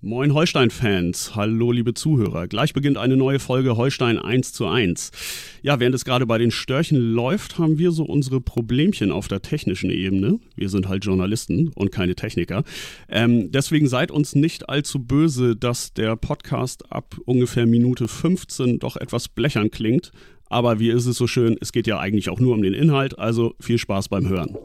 [0.00, 2.46] Moin Holstein-Fans, hallo liebe Zuhörer.
[2.46, 5.10] Gleich beginnt eine neue Folge Holstein 1 zu 1.
[5.60, 9.42] Ja, während es gerade bei den Störchen läuft, haben wir so unsere Problemchen auf der
[9.42, 10.38] technischen Ebene.
[10.54, 12.62] Wir sind halt Journalisten und keine Techniker.
[13.08, 18.96] Ähm, deswegen seid uns nicht allzu böse, dass der Podcast ab ungefähr Minute 15 doch
[18.96, 20.12] etwas blechern klingt.
[20.48, 23.18] Aber wie ist es so schön, es geht ja eigentlich auch nur um den Inhalt,
[23.18, 24.56] also viel Spaß beim Hören.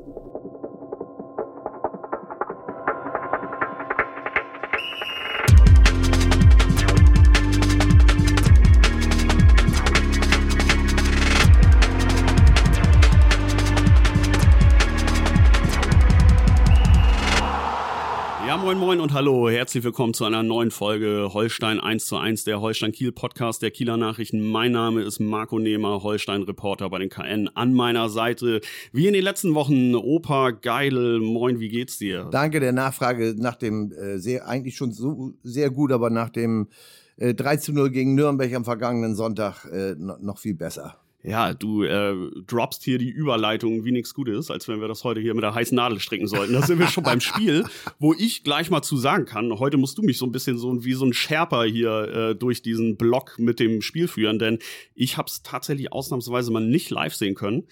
[19.04, 23.12] Und hallo, herzlich willkommen zu einer neuen Folge Holstein 1 zu 1, der Holstein Kiel
[23.12, 24.40] Podcast der Kieler Nachrichten.
[24.40, 27.50] Mein Name ist Marco Nehmer, Holstein Reporter bei den KN.
[27.54, 28.62] An meiner Seite,
[28.94, 31.20] wie in den letzten Wochen, Opa Geidel.
[31.20, 32.30] Moin, wie geht's dir?
[32.32, 36.70] Danke der Nachfrage nach dem äh, sehr, eigentlich schon so sehr gut, aber nach dem
[37.18, 41.03] äh, 3 zu 0 gegen Nürnberg am vergangenen Sonntag äh, noch viel besser.
[41.26, 45.22] Ja, du äh, droppst hier die Überleitung wie nichts Gutes, als wenn wir das heute
[45.22, 46.52] hier mit der heißen Nadel stricken sollten.
[46.52, 47.64] Da sind wir schon beim Spiel,
[47.98, 50.84] wo ich gleich mal zu sagen kann, heute musst du mich so ein bisschen so
[50.84, 54.60] wie so ein Sherper hier äh, durch diesen Block mit dem Spiel führen, denn
[54.96, 57.68] ich habe es tatsächlich ausnahmsweise mal nicht live sehen können.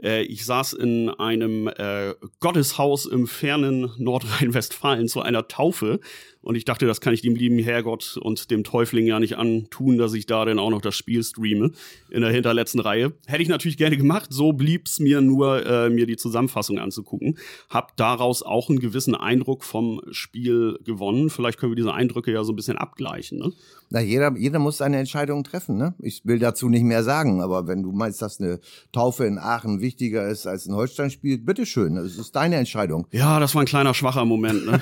[0.00, 6.00] Äh, ich saß in einem äh, Gotteshaus im fernen Nordrhein-Westfalen zu einer Taufe
[6.42, 9.96] und ich dachte, das kann ich dem lieben Herrgott und dem Teufling ja nicht antun,
[9.96, 11.70] dass ich da dann auch noch das Spiel streame
[12.10, 13.12] in der hinterletzten Reihe.
[13.26, 14.32] Hätte ich natürlich gerne gemacht.
[14.32, 17.38] So blieb's mir nur, äh, mir die Zusammenfassung anzugucken.
[17.70, 21.30] Hab daraus auch einen gewissen Eindruck vom Spiel gewonnen.
[21.30, 23.38] Vielleicht können wir diese Eindrücke ja so ein bisschen abgleichen.
[23.38, 23.52] Ne?
[23.90, 25.76] Na, jeder, jeder muss seine Entscheidung treffen.
[25.76, 25.94] Ne?
[26.00, 28.58] Ich will dazu nicht mehr sagen, aber wenn du meinst, dass eine
[28.90, 31.96] Taufe in Aachen wichtiger ist als ein Holstein-Spiel, bitteschön.
[31.96, 33.06] Das ist deine Entscheidung.
[33.12, 34.66] Ja, das war ein kleiner schwacher Moment.
[34.66, 34.80] Ne?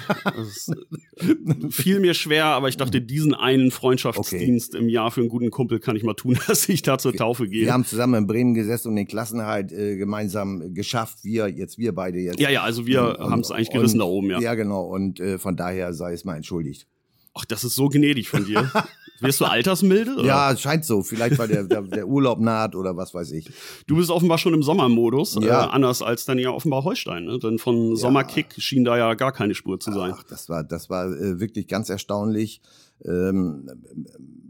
[1.70, 4.82] Fiel mir schwer, aber ich dachte, diesen einen Freundschaftsdienst okay.
[4.82, 7.48] im Jahr für einen guten Kumpel kann ich mal tun, dass ich da zur Taufe
[7.48, 7.66] gehe.
[7.66, 11.24] Wir haben zusammen in Bremen gesessen und den Klassenhalt äh, gemeinsam geschafft.
[11.24, 12.40] Wir, jetzt wir beide jetzt.
[12.40, 14.40] Ja, ja, also wir haben es eigentlich gerissen und, da oben, ja.
[14.40, 14.82] Ja, genau.
[14.82, 16.86] Und äh, von daher sei es mal entschuldigt.
[17.34, 18.70] Ach, das ist so gnädig von dir.
[19.20, 20.14] Wirst du altersmilde?
[20.14, 20.24] Oder?
[20.24, 21.02] Ja, scheint so.
[21.02, 23.50] Vielleicht, weil der, der, der, Urlaub naht oder was weiß ich.
[23.86, 25.66] Du bist offenbar schon im Sommermodus, ja.
[25.66, 27.24] äh, anders als dann ja offenbar Holstein.
[27.24, 27.38] Ne?
[27.38, 30.14] Denn von Sommerkick schien da ja gar keine Spur zu sein.
[30.16, 32.62] Ach, das war, das war äh, wirklich ganz erstaunlich.
[33.04, 33.68] Ähm,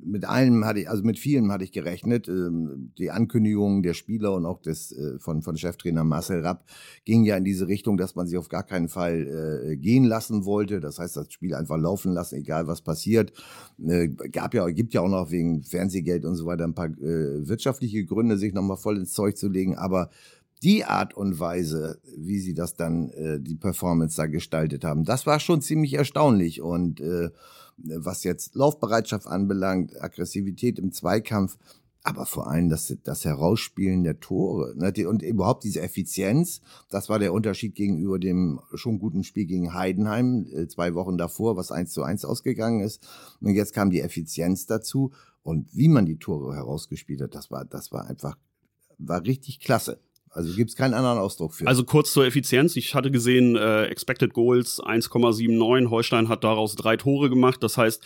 [0.03, 2.29] mit allem hatte ich, also mit vielen hatte ich gerechnet.
[2.29, 6.65] Ähm, die Ankündigungen der Spieler und auch des äh, von, von Cheftrainer Marcel Rapp
[7.05, 10.45] ging ja in diese Richtung, dass man sich auf gar keinen Fall äh, gehen lassen
[10.45, 10.81] wollte.
[10.81, 13.33] Das heißt, das Spiel einfach laufen lassen, egal was passiert.
[13.85, 17.49] Äh, gab ja, gibt ja auch noch wegen Fernsehgeld und so weiter ein paar äh,
[17.49, 19.77] wirtschaftliche Gründe, sich nochmal voll ins Zeug zu legen.
[19.77, 20.11] Aber
[20.63, 25.27] die Art und Weise, wie sie das dann, äh, die Performance da gestaltet haben, das
[25.27, 26.61] war schon ziemlich erstaunlich.
[26.61, 27.31] Und äh,
[27.85, 31.59] was jetzt Laufbereitschaft anbelangt, Aggressivität im Zweikampf,
[32.03, 37.09] aber vor allem das, das Herausspielen der Tore ne, die, und überhaupt diese Effizienz, das
[37.09, 41.71] war der Unterschied gegenüber dem schon guten Spiel gegen Heidenheim äh, zwei Wochen davor, was
[41.71, 43.07] eins zu eins ausgegangen ist.
[43.41, 45.13] Und jetzt kam die Effizienz dazu
[45.43, 48.37] und wie man die Tore herausgespielt hat, das war, das war einfach,
[48.99, 50.01] war richtig klasse.
[50.33, 51.67] Also gibt es keinen anderen Ausdruck für.
[51.67, 52.77] Also kurz zur Effizienz.
[52.77, 55.91] Ich hatte gesehen, äh, Expected Goals 1,79.
[55.91, 57.63] Holstein hat daraus drei Tore gemacht.
[57.63, 58.03] Das heißt,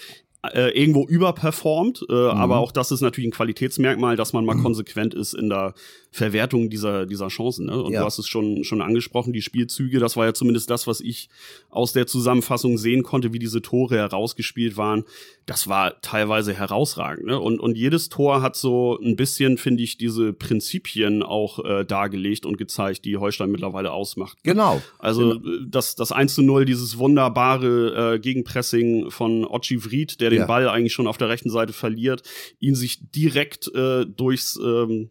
[0.53, 2.05] äh, irgendwo überperformt.
[2.09, 2.29] Äh, mhm.
[2.31, 5.75] Aber auch das ist natürlich ein Qualitätsmerkmal, dass man mal konsequent ist in der
[6.15, 7.67] Verwertung dieser, dieser Chancen.
[7.67, 7.83] Ne?
[7.83, 7.99] Und ja.
[7.99, 11.29] du hast es schon, schon angesprochen, die Spielzüge, das war ja zumindest das, was ich
[11.71, 15.03] aus der Zusammenfassung sehen konnte, wie diese Tore herausgespielt waren.
[15.45, 17.27] Das war teilweise herausragend.
[17.27, 17.41] Ne?
[17.41, 22.47] Und, und jedes Tor hat so ein bisschen, finde ich, diese Prinzipien auch äh, dargelegt
[22.47, 24.39] und gezeigt, die Holstein mittlerweile ausmacht.
[24.45, 24.81] Genau.
[25.01, 25.65] Also genau.
[25.69, 30.47] das, das 1 zu 0, dieses wunderbare äh, Gegenpressing von Ochi Vried, der den ja.
[30.47, 32.23] Ball eigentlich schon auf der rechten Seite verliert,
[32.61, 35.11] ihn sich direkt äh, durchs ähm,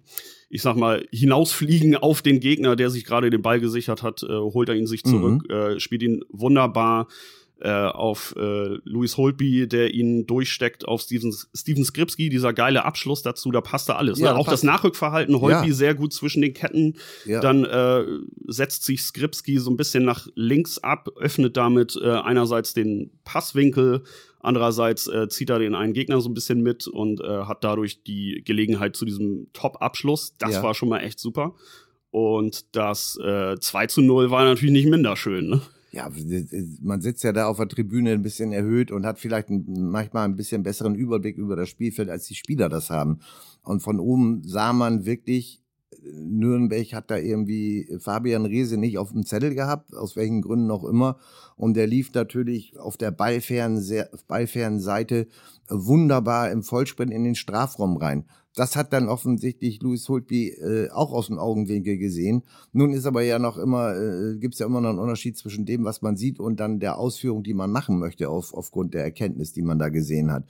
[0.54, 4.28] ich sag mal, hinausfliegen auf den Gegner, der sich gerade den Ball gesichert hat, äh,
[4.28, 5.56] holt er ihn sich zurück, mhm.
[5.56, 7.08] äh, spielt ihn wunderbar
[7.60, 13.24] äh, auf äh, Louis Holtby, der ihn durchsteckt auf Steven, Steven Skripski, dieser geile Abschluss
[13.24, 14.20] dazu, da passt da alles.
[14.20, 14.38] Ja, ne?
[14.38, 15.74] Auch das Nachrückverhalten, Holtby ja.
[15.74, 16.98] sehr gut zwischen den Ketten.
[17.26, 17.40] Ja.
[17.40, 18.04] Dann äh,
[18.46, 24.04] setzt sich Skripski so ein bisschen nach links ab, öffnet damit äh, einerseits den Passwinkel,
[24.44, 28.04] Andererseits äh, zieht er den einen Gegner so ein bisschen mit und äh, hat dadurch
[28.04, 30.36] die Gelegenheit zu diesem Top-Abschluss.
[30.38, 30.64] Das ja.
[30.64, 31.56] war schon mal echt super.
[32.12, 35.48] Und das äh, 2 zu 0 war natürlich nicht minder schön.
[35.48, 35.62] Ne?
[35.94, 36.12] Ja,
[36.82, 40.36] man sitzt ja da auf der Tribüne ein bisschen erhöht und hat vielleicht manchmal ein
[40.36, 43.22] bisschen besseren Überblick über das Spielfeld, als die Spieler das haben.
[43.64, 45.63] Und von oben sah man wirklich
[46.02, 50.84] Nürnberg hat da irgendwie Fabian Reese nicht auf dem Zettel gehabt, aus welchen Gründen auch
[50.84, 51.18] immer.
[51.56, 53.84] Und der lief natürlich auf der ballfernen,
[54.28, 55.28] ballfernen Seite
[55.70, 58.26] wunderbar im Vollsprint in den Strafraum rein.
[58.56, 62.44] Das hat dann offensichtlich Louis Holtby äh, auch aus dem Augenwinkel gesehen.
[62.72, 65.66] Nun ist aber ja noch immer, äh, gibt es ja immer noch einen Unterschied zwischen
[65.66, 69.04] dem, was man sieht und dann der Ausführung, die man machen möchte, auf, aufgrund der
[69.04, 70.46] Erkenntnis, die man da gesehen hat.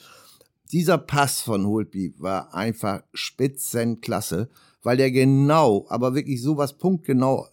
[0.73, 4.49] Dieser Pass von Holtby war einfach spitzenklasse,
[4.83, 7.47] weil der genau, aber wirklich sowas punktgenau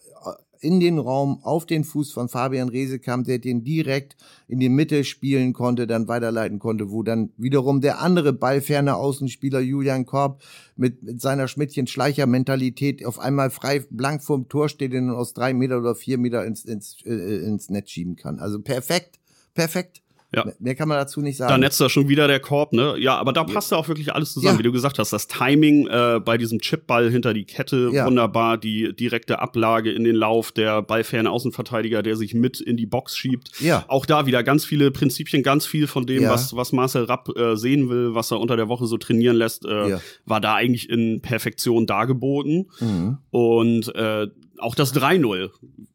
[0.61, 4.15] in den Raum auf den Fuß von Fabian Reese kam, der den direkt
[4.47, 9.59] in die Mitte spielen konnte, dann weiterleiten konnte, wo dann wiederum der andere ballferne Außenspieler
[9.59, 10.43] Julian Korb
[10.75, 15.79] mit, mit seiner Schmidtchen-Schleicher-Mentalität auf einmal frei blank vorm Tor steht und aus drei Meter
[15.79, 18.39] oder vier Meter ins, ins, äh, ins Netz schieben kann.
[18.39, 19.19] Also perfekt,
[19.55, 20.03] perfekt.
[20.33, 20.45] Ja.
[20.59, 21.49] Mehr kann man dazu nicht sagen.
[21.49, 22.95] Da netzt er schon wieder der Korb, ne?
[22.97, 24.59] Ja, aber da passt ja auch wirklich alles zusammen, ja.
[24.59, 25.11] wie du gesagt hast.
[25.11, 28.05] Das Timing äh, bei diesem Chipball hinter die Kette, ja.
[28.05, 28.57] wunderbar.
[28.57, 33.17] Die direkte Ablage in den Lauf, der ballferne Außenverteidiger, der sich mit in die Box
[33.17, 33.51] schiebt.
[33.59, 33.83] Ja.
[33.89, 36.31] Auch da wieder ganz viele Prinzipien, ganz viel von dem, ja.
[36.31, 39.65] was, was Marcel Rapp äh, sehen will, was er unter der Woche so trainieren lässt,
[39.65, 42.69] äh, war da eigentlich in Perfektion dargeboten.
[42.79, 43.17] Mhm.
[43.31, 44.27] Und äh,
[44.61, 45.49] auch das 3-0.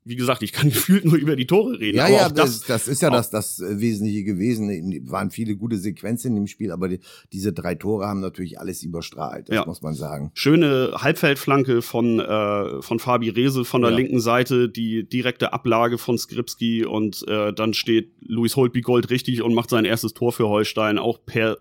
[0.05, 1.99] Wie gesagt, ich kann gefühlt nur über die Tore reden.
[1.99, 5.09] Ja, ja, das, das, ist ja das, das äh, Wesentliche gewesen.
[5.11, 7.01] Waren viele gute Sequenzen in dem Spiel, aber die,
[7.33, 9.67] diese drei Tore haben natürlich alles überstrahlt, das ja.
[9.67, 10.31] muss man sagen.
[10.35, 13.97] Schöne Halbfeldflanke von, äh, von Fabi Rehse von der ja.
[13.97, 19.43] linken Seite, die direkte Ablage von Skripski und äh, dann steht Luis Holtby Gold richtig
[19.43, 21.59] und macht sein erstes Tor für Holstein, auch per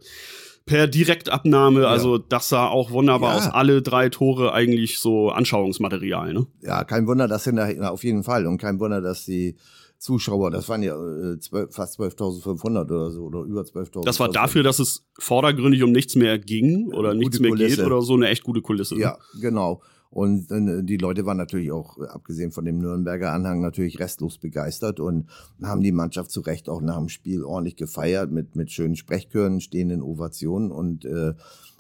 [0.65, 1.81] per Direktabnahme.
[1.81, 1.87] Ja.
[1.87, 3.37] Also das sah auch wunderbar ja.
[3.37, 3.47] aus.
[3.47, 6.33] Alle drei Tore eigentlich so Anschauungsmaterial.
[6.33, 6.47] Ne?
[6.61, 9.55] Ja, kein Wunder, dass hinterher auf jeden Fall und kein Wunder, dass die
[9.97, 14.03] Zuschauer, das waren ja äh, 12, fast 12.500 oder so oder über 12.000.
[14.03, 17.77] Das war dafür, dass es vordergründig um nichts mehr ging oder nichts mehr Kulisse.
[17.77, 18.95] geht oder so eine echt gute Kulisse.
[18.95, 19.01] Ne?
[19.01, 19.81] Ja, genau.
[20.09, 24.37] Und äh, die Leute waren natürlich auch, äh, abgesehen von dem Nürnberger Anhang, natürlich restlos
[24.37, 25.27] begeistert und
[25.61, 29.59] haben die Mannschaft zu Recht auch nach dem Spiel ordentlich gefeiert mit, mit schönen Sprechchören,
[29.61, 31.33] stehenden Ovationen und äh,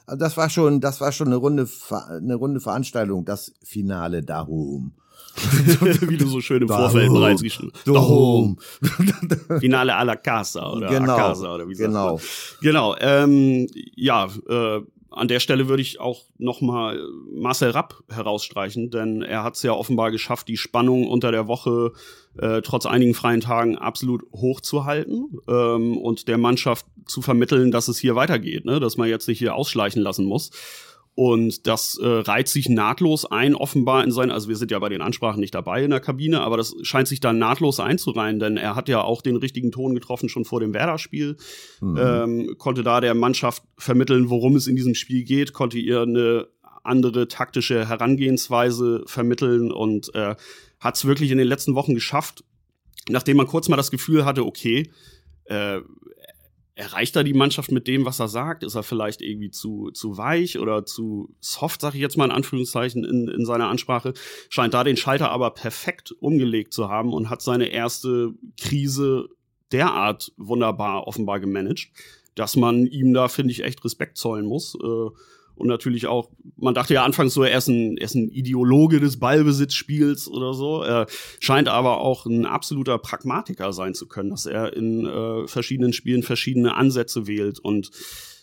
[0.07, 4.93] also das war schon, das war schon eine runde, eine runde Veranstaltung, das Finale darum.
[6.01, 9.59] Wie du so schön im Vorfeld bereits geschrieben hast.
[9.59, 12.19] Finale à la Casa oder genau, Casa oder wie genau.
[12.61, 12.95] Genau.
[12.99, 14.81] Ähm, ja, äh,
[15.15, 16.99] an der Stelle würde ich auch noch mal
[17.31, 21.93] Marcel Rapp herausstreichen, denn er hat es ja offenbar geschafft, die Spannung unter der Woche
[22.37, 27.97] äh, trotz einigen freien Tagen absolut hochzuhalten ähm, und der Mannschaft zu vermitteln, dass es
[27.97, 28.79] hier weitergeht, ne?
[28.79, 30.51] dass man jetzt nicht hier ausschleichen lassen muss.
[31.15, 34.89] Und das äh, reiht sich nahtlos ein, offenbar in sein, also wir sind ja bei
[34.89, 38.57] den Ansprachen nicht dabei in der Kabine, aber das scheint sich da nahtlos einzureihen, denn
[38.57, 41.37] er hat ja auch den richtigen Ton getroffen schon vor dem Werder-Spiel,
[41.79, 41.97] mhm.
[41.97, 46.47] ähm, konnte da der Mannschaft vermitteln, worum es in diesem Spiel geht, konnte ihr eine
[46.83, 50.35] andere taktische Herangehensweise vermitteln und äh,
[50.81, 52.43] hat es wirklich in den letzten Wochen geschafft,
[53.09, 54.91] nachdem man kurz mal das Gefühl hatte, okay,
[55.45, 55.79] äh,
[56.75, 58.61] erreicht er die Mannschaft mit dem, was er sagt?
[58.63, 62.31] Ist er vielleicht irgendwie zu, zu weich oder zu soft, sag ich jetzt mal in
[62.31, 64.13] Anführungszeichen, in, in seiner Ansprache?
[64.49, 69.29] Scheint da den Schalter aber perfekt umgelegt zu haben und hat seine erste Krise
[69.71, 71.87] derart wunderbar offenbar gemanagt,
[72.35, 74.75] dass man ihm da, finde ich, echt Respekt zollen muss.
[74.75, 75.09] Äh,
[75.55, 78.99] und natürlich auch, man dachte ja anfangs so, er ist ein, er ist ein Ideologe
[78.99, 80.83] des Ballbesitzspiels oder so.
[80.83, 81.07] Er
[81.39, 86.23] scheint aber auch ein absoluter Pragmatiker sein zu können, dass er in äh, verschiedenen Spielen
[86.23, 87.91] verschiedene Ansätze wählt und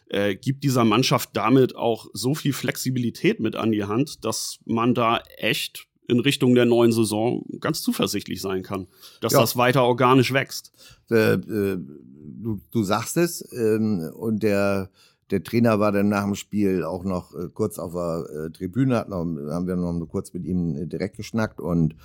[0.09, 4.95] äh, gibt dieser Mannschaft damit auch so viel Flexibilität mit an die Hand, dass man
[4.95, 8.89] da echt in Richtung der neuen Saison ganz zuversichtlich sein kann,
[9.21, 9.41] dass ja.
[9.41, 10.73] das weiter organisch wächst.
[11.11, 14.91] Äh, äh, du, du sagst es ähm, und der
[15.33, 18.99] der Trainer war dann nach dem Spiel auch noch äh, kurz auf der äh, Tribüne,
[18.99, 21.97] hat noch, haben wir noch kurz mit ihm äh, direkt geschnackt und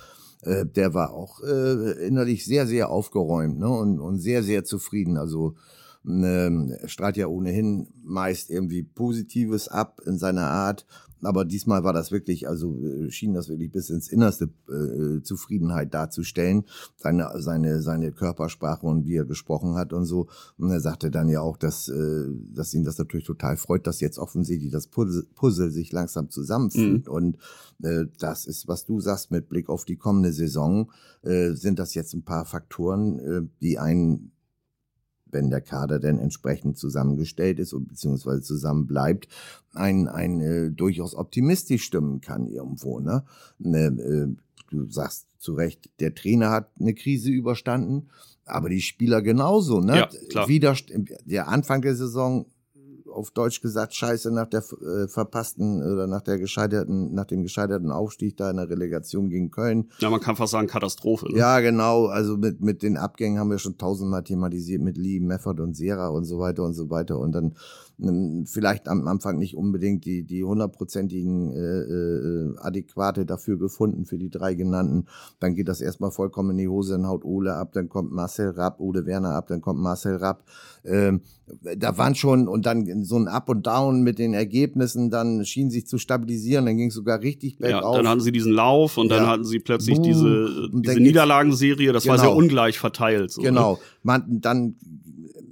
[0.42, 3.68] äh, der war auch äh, innerlich sehr, sehr aufgeräumt ne?
[3.68, 5.18] und, und sehr, sehr zufrieden.
[5.18, 5.56] Also
[6.06, 10.86] äh, strahlt ja ohnehin meist irgendwie Positives ab in seiner Art
[11.22, 15.92] aber diesmal war das wirklich, also äh, schien das wirklich bis ins Innerste äh, Zufriedenheit
[15.94, 16.64] darzustellen,
[16.96, 20.28] seine, seine, seine Körpersprache und wie er gesprochen hat und so.
[20.56, 24.00] Und er sagte dann ja auch, dass, äh, dass ihn das natürlich total freut, dass
[24.00, 27.06] jetzt offensichtlich das Puzzle, Puzzle sich langsam zusammenfügt.
[27.06, 27.12] Mhm.
[27.12, 27.36] Und
[27.82, 30.90] äh, das ist, was du sagst, mit Blick auf die kommende Saison,
[31.22, 34.32] äh, sind das jetzt ein paar Faktoren, äh, die einen
[35.30, 39.28] wenn der Kader denn entsprechend zusammengestellt ist und beziehungsweise zusammen bleibt,
[39.72, 43.00] ein, ein äh, durchaus optimistisch stimmen kann irgendwo.
[43.00, 43.24] Ne?
[43.58, 44.26] ne äh,
[44.70, 48.08] du sagst zu Recht, der Trainer hat eine Krise überstanden,
[48.44, 49.80] aber die Spieler genauso.
[49.80, 49.96] Ne?
[49.96, 50.48] Ja, klar.
[50.48, 50.92] Widerst
[51.24, 52.46] der Anfang der Saison
[53.12, 57.90] auf Deutsch gesagt Scheiße nach der äh, verpassten oder nach der gescheiterten, nach dem gescheiterten
[57.90, 59.90] Aufstieg da in der Relegation gegen Köln.
[59.98, 61.30] Ja, man kann fast sagen Katastrophe.
[61.30, 61.38] Ne?
[61.38, 62.06] Ja, genau.
[62.06, 66.08] Also mit, mit den Abgängen haben wir schon tausendmal thematisiert mit Lee, Meffert und Sera
[66.08, 67.18] und so weiter und so weiter.
[67.18, 67.54] Und dann
[68.44, 74.30] vielleicht am Anfang nicht unbedingt die, die hundertprozentigen äh, äh, Adäquate dafür gefunden für die
[74.30, 75.06] drei genannten.
[75.40, 78.50] Dann geht das erstmal vollkommen in die Hose, dann haut Ole ab, dann kommt Marcel
[78.50, 80.44] Rapp, Ole Werner ab, dann kommt Marcel Rapp.
[80.84, 81.22] Ähm,
[81.76, 85.70] da waren schon und dann so ein Up und Down mit den Ergebnissen, dann schien
[85.70, 87.96] sich zu stabilisieren, dann ging es sogar richtig bergauf.
[87.96, 89.16] Ja, dann hatten sie diesen Lauf und ja.
[89.16, 90.04] dann hatten sie plötzlich Boom.
[90.04, 92.12] diese, diese Niederlagenserie, das genau.
[92.12, 92.38] war sehr genau.
[92.38, 93.32] ungleich verteilt.
[93.32, 93.48] So, ne?
[93.48, 93.80] genau?
[94.04, 94.76] Man, dann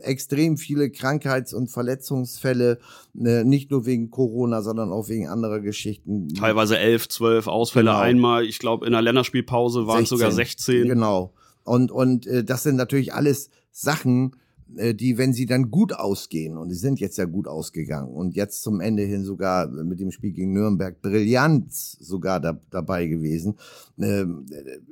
[0.01, 2.79] extrem viele Krankheits- und Verletzungsfälle,
[3.15, 6.29] ne, nicht nur wegen Corona, sondern auch wegen anderer Geschichten.
[6.35, 8.01] Teilweise elf, zwölf Ausfälle genau.
[8.01, 8.45] einmal.
[8.45, 10.89] Ich glaube, in der Länderspielpause waren es sogar 16.
[10.89, 11.33] Genau.
[11.65, 14.37] Und, und äh, das sind natürlich alles Sachen,
[14.77, 18.35] äh, die, wenn sie dann gut ausgehen, und die sind jetzt ja gut ausgegangen, und
[18.35, 23.57] jetzt zum Ende hin sogar mit dem Spiel gegen Nürnberg Brillanz sogar da, dabei gewesen.
[23.99, 24.25] Äh,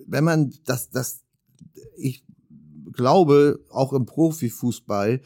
[0.06, 1.22] wenn man das, das,
[1.96, 2.24] ich
[2.94, 5.20] glaube, auch im Profifußball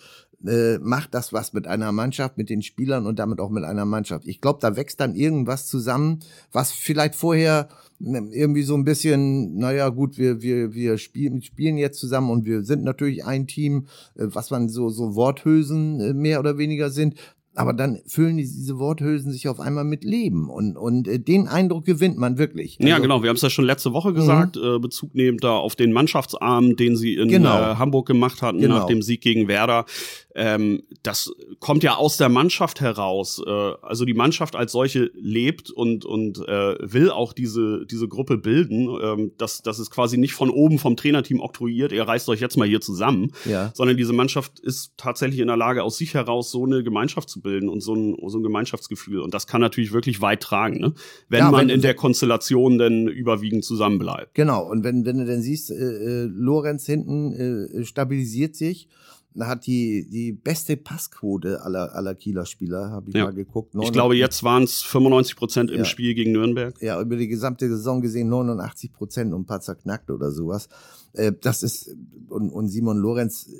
[0.46, 3.84] äh, macht das was mit einer Mannschaft, mit den Spielern und damit auch mit einer
[3.84, 4.26] Mannschaft.
[4.26, 6.20] Ich glaube, da wächst dann irgendwas zusammen,
[6.52, 11.76] was vielleicht vorher ne, irgendwie so ein bisschen, naja, gut, wir, wir, wir spielen, spielen
[11.76, 16.14] jetzt zusammen und wir sind natürlich ein Team, äh, was man so, so Worthülsen äh,
[16.14, 17.14] mehr oder weniger sind
[17.58, 21.84] aber dann füllen diese Worthülsen sich auf einmal mit Leben und, und äh, den Eindruck
[21.84, 22.78] gewinnt man wirklich.
[22.78, 24.62] Also, ja, genau, wir haben es ja schon letzte Woche gesagt, mhm.
[24.62, 27.72] äh, Bezug nehmend da auf den Mannschaftsarm, den sie in genau.
[27.72, 28.76] äh, Hamburg gemacht hatten genau.
[28.76, 29.86] nach dem Sieg gegen Werder
[30.38, 33.42] ähm, das kommt ja aus der Mannschaft heraus.
[33.44, 38.38] Äh, also die Mannschaft als solche lebt und, und äh, will auch diese, diese Gruppe
[38.38, 38.88] bilden.
[39.02, 42.56] Ähm, das, das ist quasi nicht von oben vom Trainerteam oktroyiert, ihr reißt euch jetzt
[42.56, 43.72] mal hier zusammen, ja.
[43.74, 47.40] sondern diese Mannschaft ist tatsächlich in der Lage, aus sich heraus so eine Gemeinschaft zu
[47.40, 49.20] bilden und so ein, so ein Gemeinschaftsgefühl.
[49.20, 50.94] Und das kann natürlich wirklich weit tragen, ne?
[51.28, 54.34] wenn ja, man wenn in der Konstellation denn überwiegend zusammenbleibt.
[54.34, 58.88] Genau, und wenn, wenn du dann siehst, äh, äh, Lorenz hinten äh, stabilisiert sich
[59.40, 63.24] hat die, die beste Passquote aller, aller Kieler Spieler, habe ich ja.
[63.24, 63.74] mal geguckt.
[63.80, 65.84] ich glaube, jetzt waren es 95 Prozent im ja.
[65.84, 66.80] Spiel gegen Nürnberg.
[66.80, 70.68] Ja, über die gesamte Saison gesehen 89 Prozent und ein paar zerknackt oder sowas.
[71.12, 71.94] Äh, das ist,
[72.28, 73.50] und, und Simon Lorenz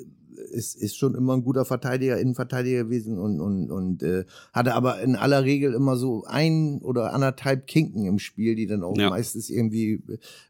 [0.51, 5.01] ist, ist schon immer ein guter Verteidiger, Innenverteidiger gewesen und, und, und äh, hatte aber
[5.01, 9.09] in aller Regel immer so ein oder anderthalb Kinken im Spiel, die dann auch ja.
[9.09, 10.01] meistens irgendwie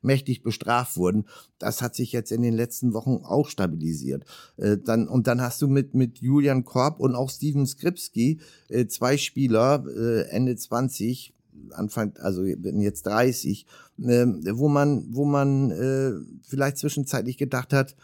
[0.01, 1.25] mächtig bestraft wurden.
[1.57, 4.23] Das hat sich jetzt in den letzten Wochen auch stabilisiert.
[4.57, 8.87] Äh, dann, und dann hast du mit, mit Julian Korb und auch Steven Skripski äh,
[8.87, 11.33] zwei Spieler, äh, Ende 20,
[11.71, 13.65] Anfang, also bin jetzt 30,
[13.99, 16.11] äh, wo man, wo man äh,
[16.43, 17.95] vielleicht zwischenzeitlich gedacht hat,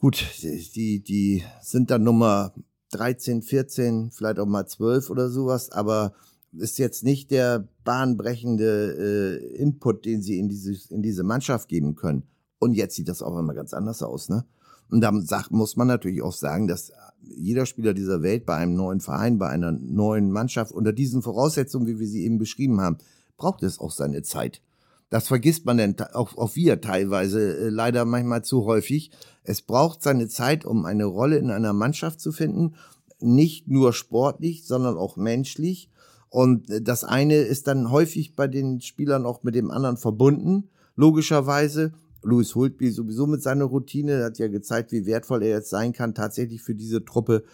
[0.00, 2.52] Gut, die, die sind dann Nummer
[2.92, 6.12] 13, 14, vielleicht auch mal 12 oder sowas, aber
[6.52, 11.96] ist jetzt nicht der bahnbrechende äh, Input, den sie in, dieses, in diese Mannschaft geben
[11.96, 12.22] können.
[12.60, 14.44] Und jetzt sieht das auch immer ganz anders aus, ne?
[14.90, 15.12] Und da
[15.50, 19.48] muss man natürlich auch sagen, dass jeder Spieler dieser Welt bei einem neuen Verein, bei
[19.48, 22.96] einer neuen Mannschaft unter diesen Voraussetzungen, wie wir sie eben beschrieben haben,
[23.36, 24.62] braucht es auch seine Zeit.
[25.10, 29.10] Das vergisst man denn auch, auch wir teilweise äh, leider manchmal zu häufig.
[29.42, 32.74] Es braucht seine Zeit, um eine Rolle in einer Mannschaft zu finden.
[33.20, 35.90] Nicht nur sportlich, sondern auch menschlich.
[36.28, 40.68] Und äh, das eine ist dann häufig bei den Spielern auch mit dem anderen verbunden,
[40.94, 41.92] logischerweise.
[42.22, 46.14] Louis Hultby sowieso mit seiner Routine hat ja gezeigt, wie wertvoll er jetzt sein kann,
[46.14, 47.44] tatsächlich für diese Truppe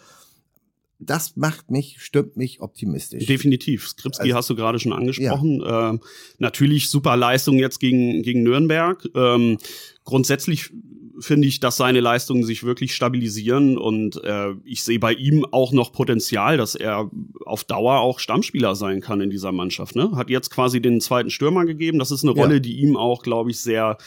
[0.99, 3.25] das macht mich, stimmt mich optimistisch.
[3.25, 3.87] Definitiv.
[3.87, 5.61] Skripski also, hast du gerade schon angesprochen.
[5.61, 5.89] Ja.
[5.89, 5.99] Ähm,
[6.39, 9.05] natürlich super Leistung jetzt gegen, gegen Nürnberg.
[9.13, 9.57] Ähm,
[10.03, 10.71] grundsätzlich
[11.19, 15.71] finde ich, dass seine Leistungen sich wirklich stabilisieren und äh, ich sehe bei ihm auch
[15.71, 17.09] noch Potenzial, dass er
[17.45, 19.95] auf Dauer auch Stammspieler sein kann in dieser Mannschaft.
[19.95, 20.11] Ne?
[20.15, 21.99] Hat jetzt quasi den zweiten Stürmer gegeben.
[21.99, 22.59] Das ist eine Rolle, ja.
[22.59, 23.97] die ihm auch, glaube ich, sehr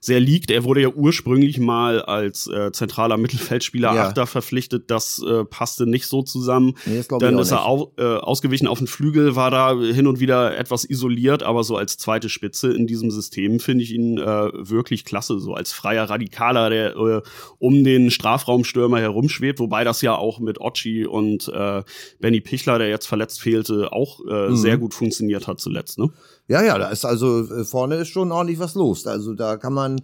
[0.00, 0.50] sehr liegt.
[0.50, 4.08] Er wurde ja ursprünglich mal als äh, zentraler Mittelfeldspieler ja.
[4.08, 4.90] Achter verpflichtet.
[4.90, 6.74] Das äh, passte nicht so zusammen.
[6.86, 10.56] Nee, Dann ist er au äh, ausgewichen auf den Flügel, war da hin und wieder
[10.56, 15.04] etwas isoliert, aber so als zweite Spitze in diesem System finde ich ihn äh, wirklich
[15.04, 15.38] klasse.
[15.38, 17.22] So als freier Radikaler, der äh,
[17.58, 21.82] um den Strafraumstürmer herumschwebt, wobei das ja auch mit Ochi und äh,
[22.20, 24.56] Benny Pichler, der jetzt verletzt fehlte, auch äh, mhm.
[24.56, 25.98] sehr gut funktioniert hat zuletzt.
[25.98, 26.10] Ne?
[26.48, 29.06] Ja, ja, da ist also äh, vorne ist schon ordentlich was los.
[29.06, 30.00] Also da kann man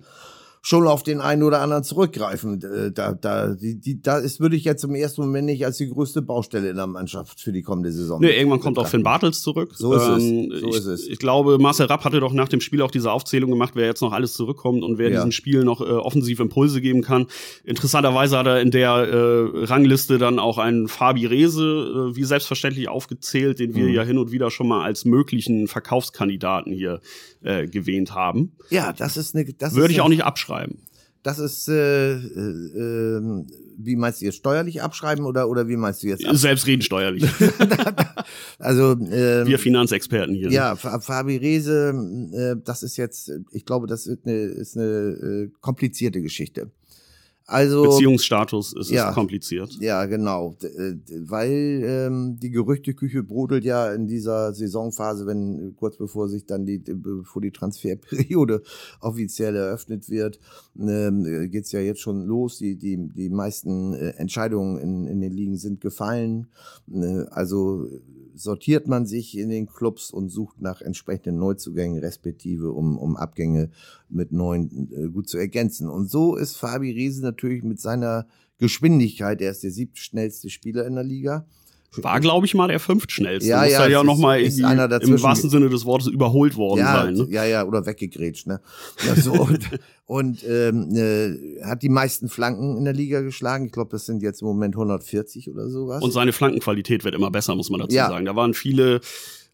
[0.66, 2.62] schon auf den einen oder anderen zurückgreifen.
[2.62, 5.76] Äh, da, da, die, die, da ist, würde ich jetzt im ersten Moment nicht als
[5.76, 8.18] die größte Baustelle in der Mannschaft für die kommende Saison.
[8.18, 9.72] Nee, irgendwann kommt auch Finn Bartels zurück.
[9.74, 10.60] So ist ähm, es.
[10.62, 11.06] So ich, ist es.
[11.06, 14.00] Ich glaube, Marcel Rapp hatte doch nach dem Spiel auch diese Aufzählung gemacht, wer jetzt
[14.00, 15.16] noch alles zurückkommt und wer ja.
[15.16, 17.26] diesem Spiel noch äh, offensiv Impulse geben kann.
[17.64, 22.88] Interessanterweise hat er in der äh, Rangliste dann auch einen Fabi Rehse, äh, wie selbstverständlich
[22.88, 23.92] aufgezählt, den wir mhm.
[23.92, 27.00] ja hin und wieder schon mal als möglichen Verkaufskandidaten hier
[27.42, 28.52] äh, gewähnt haben.
[28.70, 29.44] Ja, das ist eine.
[29.44, 30.53] Das Würde ich auch nicht abschreiben.
[31.24, 33.44] Das ist, äh, äh, äh,
[33.78, 36.22] wie meinst du jetzt, steuerlich abschreiben oder, oder wie meinst du jetzt?
[36.30, 37.24] Selbstreden steuerlich.
[38.58, 40.50] also äh, Wir Finanzexperten hier.
[40.50, 41.94] Ja, Fabi Rehse,
[42.34, 46.70] äh, das ist jetzt, ich glaube, das ist eine, ist eine äh, komplizierte Geschichte.
[47.46, 49.76] Also Beziehungsstatus ist ja, es kompliziert.
[49.78, 50.94] Ja, genau, äh,
[51.26, 56.78] weil ähm, die Gerüchteküche brodelt ja in dieser Saisonphase, wenn kurz bevor sich dann die
[56.78, 58.62] bevor die Transferperiode
[59.00, 60.40] offiziell eröffnet wird,
[60.78, 62.56] ähm, geht's ja jetzt schon los.
[62.56, 66.46] Die die die meisten äh, Entscheidungen in, in den Ligen sind gefallen.
[66.90, 67.86] Äh, also
[68.34, 73.70] sortiert man sich in den Clubs und sucht nach entsprechenden Neuzugängen, respektive um, um Abgänge
[74.08, 75.88] mit neuen äh, gut zu ergänzen.
[75.88, 78.26] Und so ist Fabi Riese natürlich mit seiner
[78.58, 81.46] Geschwindigkeit, er ist der siebtschnellste Spieler in der Liga,
[81.96, 83.48] war, glaube ich, mal der fünftschnellste.
[83.48, 87.14] Ja, Muss ja, ja noch mal im wahrsten Sinne des Wortes überholt worden ja, sein.
[87.14, 87.26] Ne?
[87.30, 88.46] Ja, ja, oder weggegrätscht.
[88.46, 88.60] Ne?
[89.06, 89.60] Ja, so, und
[90.06, 93.66] und ähm, äh, hat die meisten Flanken in der Liga geschlagen.
[93.66, 96.02] Ich glaube, das sind jetzt im Moment 140 oder sowas.
[96.02, 98.08] Und seine Flankenqualität wird immer besser, muss man dazu ja.
[98.08, 98.26] sagen.
[98.26, 99.00] Da waren viele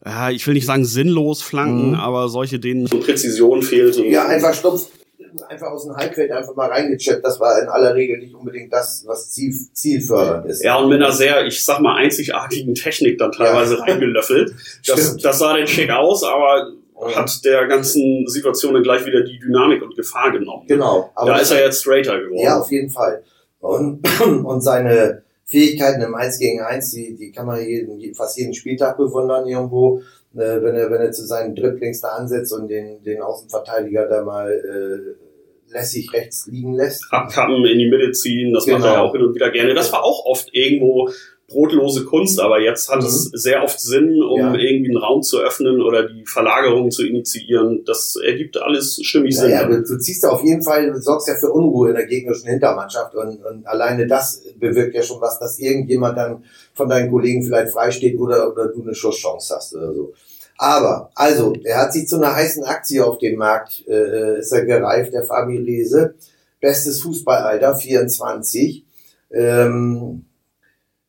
[0.03, 1.95] ja, ich will nicht sagen sinnlos Flanken, mhm.
[1.95, 4.03] aber solche, denen so Präzision fehlte.
[4.03, 4.87] Ja, einfach stumpf
[5.47, 7.23] einfach aus dem Halbfeld einfach mal reingechippt.
[7.23, 10.63] Das war in aller Regel nicht unbedingt das, was ziel, zielfördernd ist.
[10.63, 13.81] Ja, und mit einer sehr, ich sag mal, einzigartigen Technik dann teilweise ja.
[13.87, 14.53] reingelöffelt.
[14.85, 16.73] Das, das sah dann schick aus, aber
[17.15, 20.65] hat der ganzen Situation dann gleich wieder die Dynamik und Gefahr genommen.
[20.67, 21.11] Genau.
[21.15, 22.43] Da ist er jetzt straighter geworden.
[22.43, 23.23] Ja, auf jeden Fall.
[23.59, 24.01] Und,
[24.45, 28.97] und seine Fähigkeiten im 1 gegen 1, die, die kann man jeden, fast jeden Spieltag
[28.97, 30.01] bewundern irgendwo.
[30.33, 34.23] Äh, wenn er, wenn er zu seinen Dribblings da ansetzt und den, den Außenverteidiger da
[34.23, 37.05] mal äh, lässig rechts liegen lässt.
[37.11, 38.79] Abkappen, in die Mitte ziehen, das genau.
[38.79, 39.73] macht er ja auch hin und wieder gerne.
[39.73, 41.09] Das war auch oft irgendwo
[41.51, 43.07] brotlose Kunst, aber jetzt hat mhm.
[43.07, 44.55] es sehr oft Sinn, um ja.
[44.55, 47.83] irgendwie einen Raum zu öffnen oder die Verlagerung zu initiieren.
[47.85, 49.51] Das ergibt alles stimmig ja, Sinn.
[49.51, 52.05] Ja, du, du ziehst ja auf jeden Fall, du sorgst ja für Unruhe in der
[52.05, 56.43] gegnerischen Hintermannschaft und, und alleine das bewirkt ja schon was, dass irgendjemand dann
[56.73, 60.13] von deinen Kollegen vielleicht freisteht oder, oder du eine Schusschance hast oder so.
[60.57, 64.63] Aber, also, er hat sich zu einer heißen Aktie auf dem Markt, äh, ist er
[64.63, 66.13] gereift, der Fabi Rese.
[66.59, 68.85] Bestes Fußballalter, 24.
[69.31, 70.25] Ähm,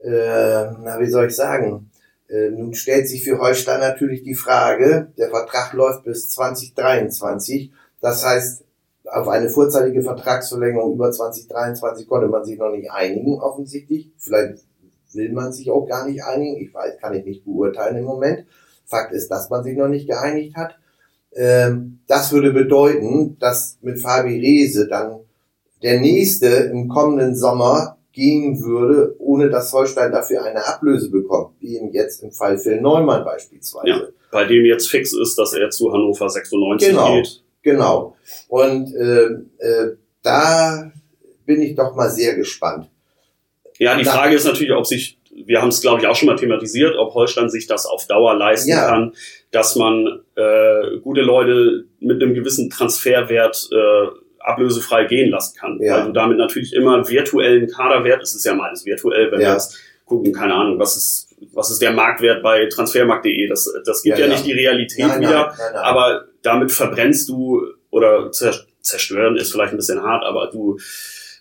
[0.02, 1.90] äh, na, wie soll ich sagen?
[2.28, 7.72] Äh, nun stellt sich für Holstein natürlich die Frage, der Vertrag läuft bis 2023.
[8.00, 8.64] Das heißt,
[9.04, 14.10] auf eine vorzeitige Vertragsverlängerung über 2023 konnte man sich noch nicht einigen, offensichtlich.
[14.16, 14.64] Vielleicht
[15.12, 16.56] will man sich auch gar nicht einigen.
[16.56, 18.46] Ich weiß, kann ich nicht beurteilen im Moment.
[18.86, 20.78] Fakt ist, dass man sich noch nicht geeinigt hat.
[21.34, 25.20] Ähm, das würde bedeuten, dass mit Fabi Rehse dann
[25.82, 31.76] der nächste im kommenden Sommer gehen würde, ohne dass Holstein dafür eine Ablöse bekommt, wie
[31.76, 33.88] eben jetzt im Fall Phil Neumann beispielsweise.
[33.88, 37.42] Ja, bei dem jetzt fix ist, dass er zu Hannover 96 genau, geht.
[37.62, 38.16] Genau.
[38.48, 39.26] Und äh,
[39.58, 40.92] äh, da
[41.46, 42.88] bin ich doch mal sehr gespannt.
[43.78, 46.36] Ja, die Frage ist natürlich, ob sich, wir haben es glaube ich auch schon mal
[46.36, 48.88] thematisiert, ob Holstein sich das auf Dauer leisten ja.
[48.88, 49.12] kann,
[49.50, 54.06] dass man äh, gute Leute mit einem gewissen Transferwert äh,
[54.42, 55.78] ablösefrei gehen lassen kann.
[55.80, 55.98] Ja.
[55.98, 59.48] Weil du damit natürlich immer virtuellen Kaderwert, es ist ja meines virtuell, wenn ja.
[59.48, 63.48] wir jetzt gucken, keine Ahnung, was ist, was ist der Marktwert bei transfermarkt.de?
[63.48, 67.28] Das, das gibt ja, ja, nicht die Realität nein, wieder, nein, nein, aber damit verbrennst
[67.28, 70.78] du oder zerstören ist vielleicht ein bisschen hart, aber du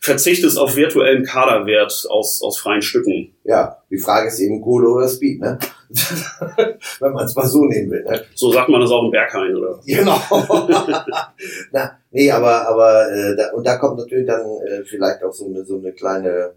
[0.01, 3.33] verzichtest auf virtuellen Kaderwert aus, aus freien Stücken.
[3.43, 5.59] Ja, die Frage ist eben Kohle oder Speed, ne?
[6.99, 8.03] Wenn man es mal so nehmen will.
[8.03, 8.23] Ne?
[8.33, 9.79] So sagt man das auch im Berghain, oder?
[9.85, 10.19] Genau.
[11.71, 15.45] Na, nee, aber, aber äh, da, und da kommt natürlich dann äh, vielleicht auch so
[15.45, 16.53] eine, so eine kleine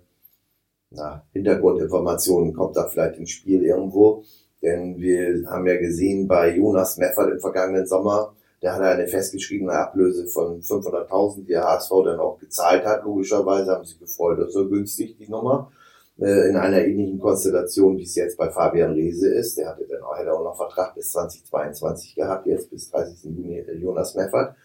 [0.90, 4.22] na, Hintergrundinformation, kommt da vielleicht ins Spiel irgendwo.
[4.62, 9.72] Denn wir haben ja gesehen bei Jonas Meffert im vergangenen Sommer, der hat eine festgeschriebene
[9.72, 14.48] Ablöse von 500.000, die der HSV dann auch gezahlt hat, logischerweise, haben sich gefreut, das
[14.48, 15.70] ist so günstig, die Nummer,
[16.18, 19.58] äh, in einer ähnlichen Konstellation, wie es jetzt bei Fabian Reese ist.
[19.58, 23.24] Der hatte dann auch, hätte auch noch Vertrag bis 2022 gehabt, jetzt bis 30.
[23.24, 24.56] Juni äh, Jonas Meffert.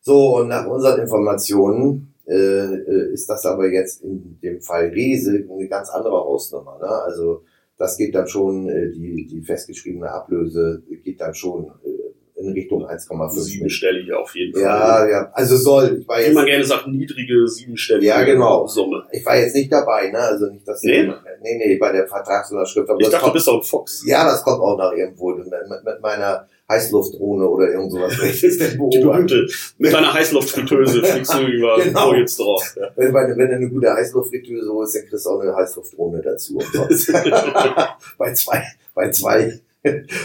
[0.00, 5.46] So, und nach unseren Informationen äh, äh, ist das aber jetzt in dem Fall Reese
[5.50, 6.78] eine ganz andere Hausnummer.
[6.78, 6.88] Ne?
[6.88, 7.42] Also
[7.78, 12.86] das geht dann schon, äh, die, die festgeschriebene Ablöse geht dann schon äh, in Richtung
[12.86, 13.30] 1,5.
[13.40, 14.62] Siebenstellige auf jeden Fall.
[14.62, 15.30] Ja, ja.
[15.32, 16.00] Also soll.
[16.00, 18.66] Ich war jetzt, Wie man gerne sagt, niedrige siebenstellige ja, genau.
[18.66, 19.06] Summe.
[19.10, 20.18] Ich war jetzt nicht dabei, ne?
[20.18, 21.04] Also nicht, dass nee?
[21.42, 22.88] nee, nee, bei der Vertragsunterschrift.
[22.90, 24.04] Aber ich dachte, kommt, du bist auch ein Fuchs.
[24.06, 28.12] Ja, das kommt auch noch irgendwo mit, mit meiner Heißluftdrohne oder irgend sowas.
[28.20, 29.48] Die berühmte.
[29.78, 32.14] Mit deiner Heißluftfritteuse fliegst du über genau.
[32.14, 32.76] jetzt drauf.
[32.78, 32.90] Ja.
[32.96, 36.58] Wenn, wenn, du eine gute Heißluftfritteuse holst, dann kriegst du auch eine Heißluftdrohne dazu.
[38.18, 38.62] bei zwei,
[38.94, 39.60] bei zwei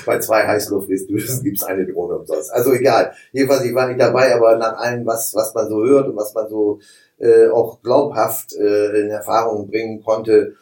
[0.06, 2.52] bei zwei Heißluftfriteusen gibt's eine Drohne umsonst.
[2.52, 3.14] Also egal.
[3.32, 6.34] Jedenfalls, ich war nicht dabei, aber nach allem, was, was man so hört und was
[6.34, 6.80] man so
[7.20, 10.56] äh, auch glaubhaft äh, in Erfahrung bringen konnte,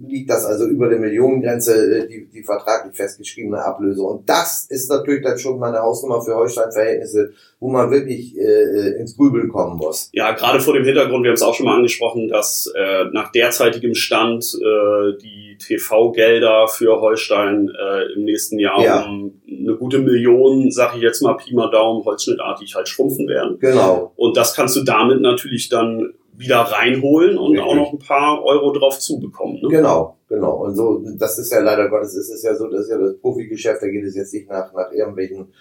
[0.00, 4.02] liegt das also über der Millionengrenze, äh, die, die vertraglich festgeschriebene Ablöse.
[4.02, 8.98] Und das ist natürlich dann schon mal eine Hausnummer für Holstein-Verhältnisse, wo man wirklich äh,
[8.98, 10.10] ins Grübeln kommen muss.
[10.12, 13.30] Ja, gerade vor dem Hintergrund, wir haben es auch schon mal angesprochen, dass äh, nach
[13.32, 19.04] derzeitigem Stand äh, die TV-Gelder für Holstein äh, im nächsten Jahr ja.
[19.04, 23.58] um eine gute Million, sage ich jetzt mal Pi mal Daumen, holzschnittartig halt schrumpfen werden.
[23.60, 24.12] Genau.
[24.16, 27.66] Und das kannst du damit natürlich dann wieder reinholen und Richtig.
[27.66, 29.60] auch noch ein paar Euro drauf zubekommen.
[29.62, 29.68] Ne?
[29.68, 30.64] Genau, genau.
[30.64, 33.18] Und so, das ist ja leider Gottes, ist es ja so, das ist ja das
[33.18, 35.52] Profigeschäft, da geht es jetzt nicht nach, nach irgendwelchen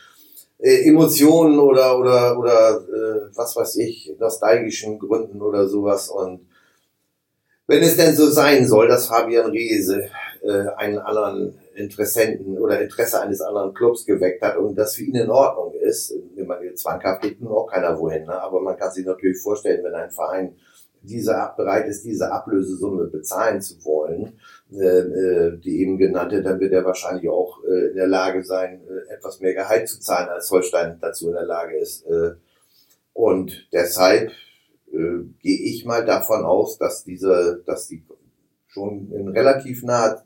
[0.60, 6.10] äh, Emotionen oder, oder, oder äh, was weiß ich, nostalgischen Gründen oder sowas.
[6.10, 6.48] Und
[7.68, 10.10] wenn es denn so sein soll, dass Fabian Reese
[10.42, 15.16] äh, einen anderen Interessenten oder Interesse eines anderen Clubs geweckt hat und das für ihn
[15.16, 18.42] in Ordnung ist, wenn man jetzt zwanghaft geht, nun auch keiner wohin, ne?
[18.42, 20.56] aber man kann sich natürlich vorstellen, wenn ein Verein
[21.04, 24.40] diese bereit ist, diese Ablösesumme bezahlen zu wollen,
[24.72, 28.82] äh, äh, die eben genannte, dann wird er wahrscheinlich auch äh, in der Lage sein,
[28.88, 32.06] äh, etwas mehr Gehalt zu zahlen, als Holstein dazu in der Lage ist.
[32.06, 32.34] Äh,
[33.14, 34.32] und deshalb
[34.92, 38.04] äh, gehe ich mal davon aus, dass diese, dass die
[38.68, 40.24] schon in relativ naher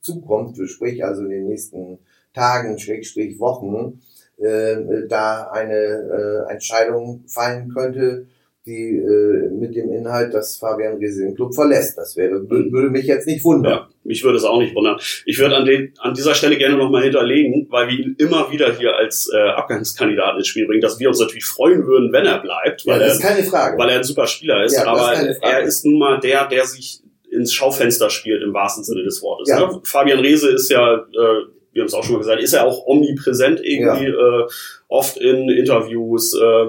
[0.00, 1.98] Zukunft, sprich also in den nächsten
[2.34, 4.00] Tagen, Schrägstrich Wochen,
[4.38, 8.26] äh, da eine äh, Entscheidung fallen könnte,
[8.64, 11.98] die äh, mit dem Inhalt, dass Fabian Riese den Club verlässt.
[11.98, 13.72] Das wäre, würde mich jetzt nicht wundern.
[13.72, 14.98] Ja, mich würde es auch nicht wundern.
[15.26, 18.72] Ich würde an, den, an dieser Stelle gerne nochmal hinterlegen, weil wir ihn immer wieder
[18.72, 22.38] hier als äh, Abgangskandidat ins Spiel bringen, dass wir uns natürlich freuen würden, wenn er
[22.38, 22.86] bleibt.
[22.86, 23.76] Weil ja, das ist keine Frage.
[23.78, 24.76] Weil er ein super Spieler ist.
[24.76, 27.01] Ja, aber ist er ist nun mal der, der sich
[27.32, 29.48] ins Schaufenster spielt im wahrsten Sinne des Wortes.
[29.48, 29.60] Ja.
[29.60, 29.80] Ne?
[29.84, 32.86] Fabian Reese ist ja, äh, wir haben es auch schon mal gesagt, ist ja auch
[32.86, 34.40] omnipräsent irgendwie, ja.
[34.40, 34.46] äh,
[34.88, 36.66] oft in Interviews, äh,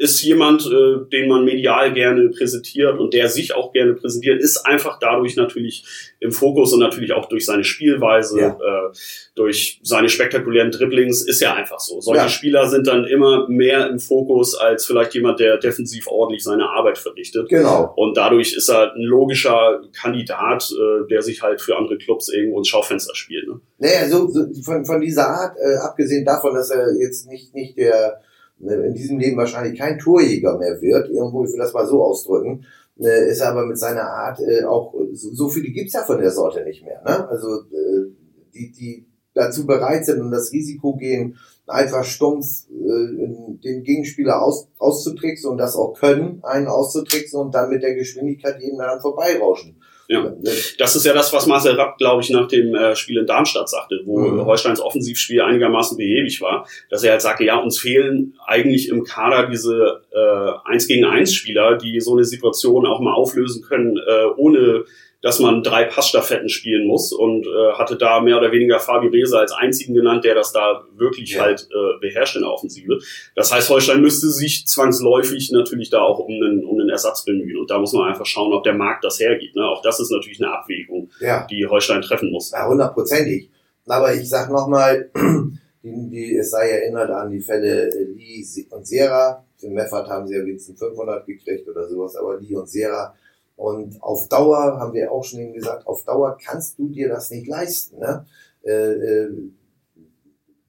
[0.00, 4.64] ist jemand, äh, den man medial gerne präsentiert und der sich auch gerne präsentiert, ist
[4.64, 5.84] einfach dadurch natürlich
[6.20, 8.48] im Fokus und natürlich auch durch seine Spielweise, ja.
[8.48, 8.92] äh,
[9.34, 12.00] durch seine spektakulären Dribblings, ist ja einfach so.
[12.00, 12.28] Solche ja.
[12.30, 16.96] Spieler sind dann immer mehr im Fokus als vielleicht jemand, der defensiv ordentlich seine Arbeit
[16.96, 17.50] verrichtet.
[17.50, 17.92] Genau.
[17.94, 22.56] Und dadurch ist er ein logischer Kandidat, äh, der sich halt für andere Clubs irgendwo
[22.56, 23.46] ins Schaufenster spielt.
[23.46, 23.60] Ne?
[23.76, 27.76] Naja, so, so von, von dieser Art, äh, abgesehen davon, dass er jetzt nicht, nicht
[27.76, 28.22] der
[28.60, 32.64] in diesem Leben wahrscheinlich kein Torjäger mehr wird, irgendwo, ich will das mal so ausdrücken,
[32.96, 36.62] ne, ist aber mit seiner Art äh, auch, so viele gibt's ja von der Sorte
[36.64, 37.02] nicht mehr.
[37.02, 37.28] Ne?
[37.28, 38.10] Also äh,
[38.54, 44.68] die, die dazu bereit sind und das Risiko gehen, einfach stumpf äh, den Gegenspieler aus,
[44.78, 49.79] auszutricksen und das auch können, einen auszutricksen und dann mit der Geschwindigkeit eben daran vorbeirauschen.
[50.12, 50.28] Ja,
[50.76, 53.68] das ist ja das, was Marcel Rapp, glaube ich, nach dem äh, Spiel in Darmstadt
[53.68, 54.44] sagte, wo mhm.
[54.44, 59.46] Holsteins Offensivspiel einigermaßen behäbig war, dass er halt sagte, ja, uns fehlen eigentlich im Kader
[59.48, 64.24] diese äh, 1 gegen 1 Spieler, die so eine Situation auch mal auflösen können, äh,
[64.36, 64.84] ohne
[65.22, 69.38] dass man drei Passstaffetten spielen muss und äh, hatte da mehr oder weniger Fabi Reza
[69.38, 71.42] als einzigen genannt, der das da wirklich ja.
[71.42, 72.98] halt äh, beherrscht in der Offensive.
[73.34, 77.58] Das heißt, Holstein müsste sich zwangsläufig natürlich da auch um einen, um einen Ersatz bemühen
[77.58, 79.56] und da muss man einfach schauen, ob der Markt das hergibt.
[79.56, 79.62] Ne?
[79.62, 81.46] Auch das ist natürlich eine Abwägung, ja.
[81.48, 82.50] die Holstein treffen muss.
[82.50, 83.50] Ja, hundertprozentig.
[83.86, 85.10] Aber ich sag nochmal,
[85.82, 89.44] es sei erinnert an die Fälle Lee und Sera.
[89.56, 93.14] Für Meffert haben sie ja wenigstens 500 gekriegt oder sowas, aber Lee und Sera
[93.60, 97.30] und auf Dauer, haben wir auch schon eben gesagt, auf Dauer kannst du dir das
[97.30, 97.98] nicht leisten.
[97.98, 98.24] Ne?
[98.62, 99.28] Äh, äh,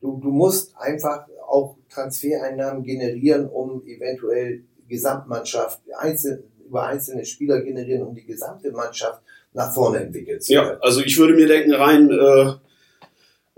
[0.01, 8.03] du, du musst einfach auch Transfereinnahmen generieren, um eventuell Gesamtmannschaft, einzeln, über einzelne Spieler generieren,
[8.03, 9.21] um die gesamte Mannschaft
[9.53, 10.67] nach vorne entwickeln zu können.
[10.67, 12.53] Ja, also ich würde mir denken, rein äh,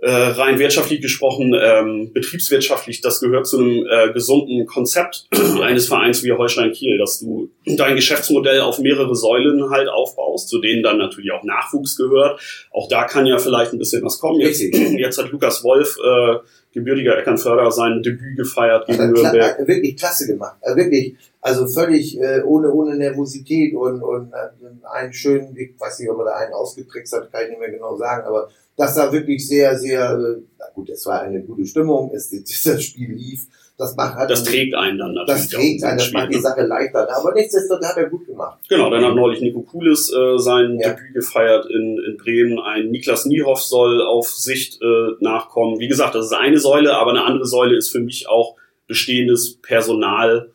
[0.04, 5.30] äh, rein wirtschaftlich gesprochen, ähm, betriebswirtschaftlich, das gehört zu einem äh, gesunden Konzept
[5.62, 10.60] eines Vereins wie Holstein Kiel, dass du dein Geschäftsmodell auf mehrere Säulen halt aufbaust, zu
[10.60, 12.42] denen dann natürlich auch Nachwuchs gehört.
[12.72, 14.42] Auch da kann ja vielleicht ein bisschen was kommen.
[14.42, 14.62] Jetzt,
[14.98, 16.40] jetzt hat Lukas Wolf äh,
[16.74, 19.56] gebürtiger Eckernförder sein Debüt gefeiert gegen Nürnberg.
[19.58, 20.58] Kla wirklich klasse gemacht.
[20.62, 26.00] Also wirklich, also völlig äh, ohne, ohne Nervosität und, und äh, einen schönen, ich weiß
[26.00, 28.98] nicht, ob er da einen ausgetrickst hat, kann ich nicht mehr genau sagen, aber das
[28.98, 32.30] war wirklich sehr, sehr, äh, na gut, es war eine gute Stimmung, es,
[32.64, 35.42] das Spiel lief das macht halt das trägt einen dann natürlich.
[35.42, 36.42] Das trägt einen, das macht die ne?
[36.42, 37.08] Sache leichter.
[37.16, 38.60] Aber nichtsdestotrotz hat er gut gemacht.
[38.70, 40.90] Genau, dann hat neulich Nico Kulis äh, sein ja.
[40.90, 42.60] Debüt gefeiert in, in Bremen.
[42.60, 45.80] Ein Niklas Niehoff soll auf Sicht äh, nachkommen.
[45.80, 48.56] Wie gesagt, das ist eine Säule, aber eine andere Säule ist für mich auch
[48.88, 50.53] bestehendes Personal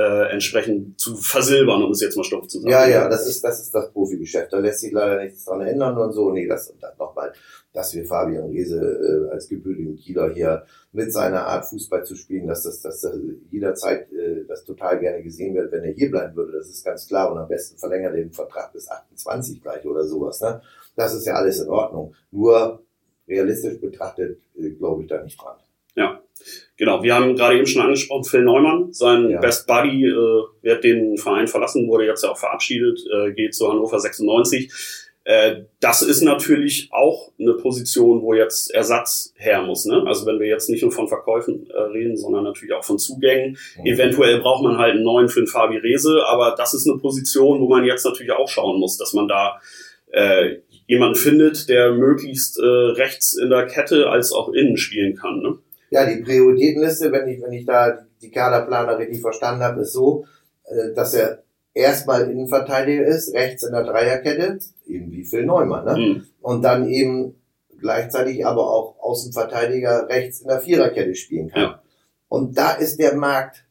[0.00, 2.70] äh, entsprechend zu versilbern, um es jetzt mal Stoff zu sagen.
[2.70, 4.52] Ja, ja, das ist das, ist das Profigeschäft.
[4.52, 6.30] Da lässt sich leider nichts dran ändern und so.
[6.30, 7.32] Nee, das und dann nochmal,
[7.74, 12.46] dass wir Fabian Riese äh, als gebürtigen Kieler hier mit seiner Art Fußball zu spielen,
[12.46, 13.18] dass das, dass das
[13.50, 16.52] jederzeit äh, das total gerne gesehen wird, wenn er hier bleiben würde.
[16.52, 17.30] Das ist ganz klar.
[17.30, 20.40] Und am besten verlängert den Vertrag bis 28 gleich oder sowas.
[20.40, 20.62] Ne?
[20.96, 22.14] Das ist ja alles in Ordnung.
[22.30, 22.82] Nur
[23.28, 25.58] realistisch betrachtet äh, glaube ich da nicht dran.
[26.76, 27.02] Genau.
[27.02, 29.40] Wir haben gerade eben schon angesprochen, Phil Neumann, sein ja.
[29.40, 33.68] Best Buddy, äh, wird den Verein verlassen, wurde jetzt ja auch verabschiedet, äh, geht zu
[33.68, 34.70] Hannover 96.
[35.24, 39.84] Äh, das ist natürlich auch eine Position, wo jetzt Ersatz her muss.
[39.84, 40.02] Ne?
[40.06, 43.58] Also wenn wir jetzt nicht nur von Verkäufen äh, reden, sondern natürlich auch von Zugängen.
[43.78, 43.86] Mhm.
[43.86, 47.60] Eventuell braucht man halt einen neuen für den Fabi Rese, aber das ist eine Position,
[47.60, 49.60] wo man jetzt natürlich auch schauen muss, dass man da
[50.12, 55.40] äh, jemanden findet, der möglichst äh, rechts in der Kette als auch innen spielen kann.
[55.40, 55.58] Ne?
[55.90, 60.24] Ja, die Prioritätenliste, wenn ich, wenn ich da die Kaderplaner richtig verstanden habe, ist so,
[60.64, 61.42] äh, dass er
[61.74, 65.96] erstmal Innenverteidiger ist, rechts in der Dreierkette, eben wie Phil Neumann, ne?
[65.96, 66.26] Mhm.
[66.40, 67.34] Und dann eben
[67.80, 71.62] gleichzeitig aber auch Außenverteidiger rechts in der Viererkette spielen kann.
[71.62, 71.82] Ja.
[72.28, 73.64] Und da ist der Markt,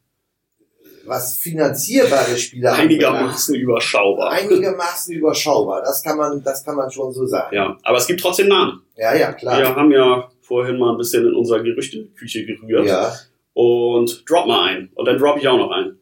[1.05, 4.31] was finanzierbare Spieler einigermaßen überschaubar.
[4.31, 5.81] Einigermaßen überschaubar.
[5.81, 7.55] Das kann man, das kann man schon so sagen.
[7.55, 8.81] Ja, aber es gibt trotzdem Namen.
[8.95, 9.57] Ja, ja, klar.
[9.59, 12.87] Wir haben ja vorhin mal ein bisschen in unserer Gerüchteküche gerührt.
[12.87, 13.13] Ja.
[13.53, 14.89] Und drop mal ein.
[14.95, 15.97] Und dann drop ich auch noch ein.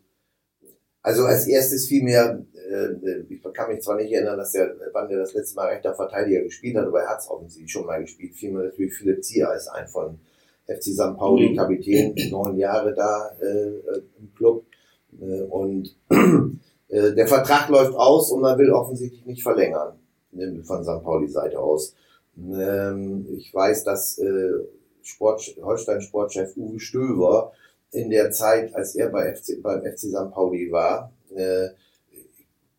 [1.01, 5.07] Also als erstes fiel mir, äh, ich kann mich zwar nicht erinnern, dass der, wann
[5.09, 8.01] der das letzte Mal rechter Verteidiger gespielt hat, aber er hat es offensichtlich schon mal
[8.01, 10.19] gespielt, fiel mir natürlich Philipp Zier als ein von
[10.65, 11.17] FC St.
[11.17, 11.55] Pauli, mhm.
[11.55, 14.65] Kapitän, neun Jahre da äh, im Club.
[15.19, 15.95] Äh, und
[16.89, 19.97] äh, der Vertrag läuft aus und man will offensichtlich nicht verlängern
[20.31, 21.03] ne, von St.
[21.03, 21.95] Pauli Seite aus.
[22.37, 24.51] Ähm, ich weiß, dass äh,
[25.01, 27.51] Sport, Holstein Sportchef Uwe Stöver
[27.91, 30.31] in der Zeit, als er bei FC, beim FC St.
[30.31, 31.69] Pauli war, äh,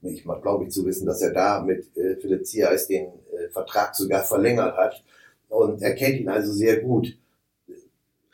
[0.03, 3.95] ich glaube ich zu wissen, dass er da mit äh, Philipp Ziereis den äh, Vertrag
[3.97, 5.03] sogar verlängert hat
[5.49, 7.17] und er kennt ihn also sehr gut.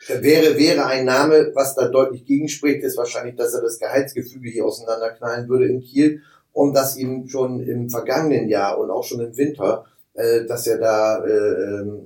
[0.07, 4.65] Wäre, wäre ein Name, was da deutlich gegenspricht, ist wahrscheinlich, dass er das Gehaltsgefüge hier
[4.65, 6.21] auseinanderknallen würde in Kiel
[6.53, 10.77] und dass ihm schon im vergangenen Jahr und auch schon im Winter, äh, dass er
[10.79, 12.01] da äh, ähm,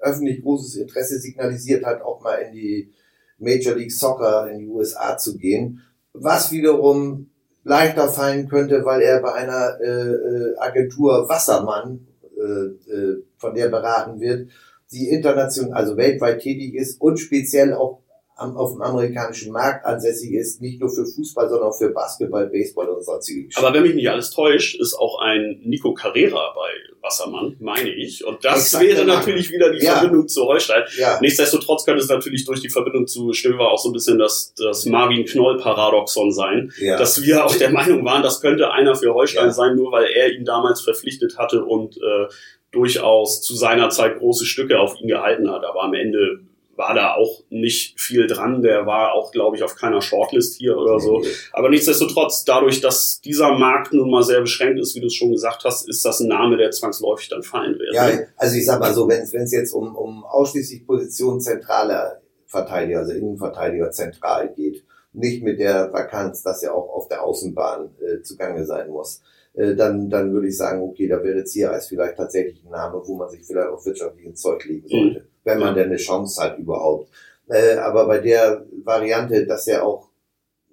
[0.00, 2.92] öffentlich großes Interesse signalisiert hat, auch mal in die
[3.38, 7.30] Major League Soccer in die USA zu gehen, was wiederum
[7.64, 13.68] leichter fallen könnte, weil er bei einer äh, äh, Agentur Wassermann, äh, äh, von der
[13.68, 14.50] beraten wird,
[14.92, 18.03] die international, also weltweit tätig ist und speziell auch
[18.36, 22.46] am, auf dem amerikanischen Markt ansässig ist, nicht nur für Fußball, sondern auch für Basketball,
[22.48, 23.64] Baseball und sonstige Geschichten.
[23.64, 26.70] Aber wenn mich nicht alles täuscht, ist auch ein Nico Carrera bei
[27.00, 28.24] Wassermann, meine ich.
[28.24, 29.98] Und das Exakt wäre natürlich wieder die ja.
[29.98, 30.82] Verbindung zu Holstein.
[30.96, 31.18] Ja.
[31.20, 34.84] Nichtsdestotrotz könnte es natürlich durch die Verbindung zu Stöver auch so ein bisschen das, das
[34.86, 36.96] Marvin Knoll-Paradoxon sein, ja.
[36.96, 40.32] dass wir auch der Meinung waren, das könnte einer für Holstein sein, nur weil er
[40.32, 42.26] ihn damals verpflichtet hatte und äh,
[42.72, 45.64] durchaus zu seiner Zeit große Stücke auf ihn gehalten hat.
[45.64, 46.40] Aber am Ende
[46.76, 48.62] war da auch nicht viel dran.
[48.62, 51.22] Der war auch, glaube ich, auf keiner Shortlist hier oder so.
[51.52, 55.32] Aber nichtsdestotrotz, dadurch, dass dieser Markt nun mal sehr beschränkt ist, wie du es schon
[55.32, 57.94] gesagt hast, ist das ein Name, der zwangsläufig dann fallen wird.
[57.94, 63.00] Ja, also ich sag mal so, wenn es jetzt um, um ausschließlich Position zentraler Verteidiger,
[63.00, 68.22] also Innenverteidiger zentral geht, nicht mit der Vakanz, dass er auch auf der Außenbahn äh,
[68.22, 69.22] zugange sein muss,
[69.54, 73.14] äh, dann, dann würde ich sagen, okay, da wäre Ziereis vielleicht tatsächlich ein Name, wo
[73.16, 75.20] man sich vielleicht auf wirtschaftlichen Zeug legen sollte.
[75.20, 77.10] Mhm wenn man denn eine Chance hat überhaupt.
[77.48, 80.08] Äh, aber bei der Variante, dass er auch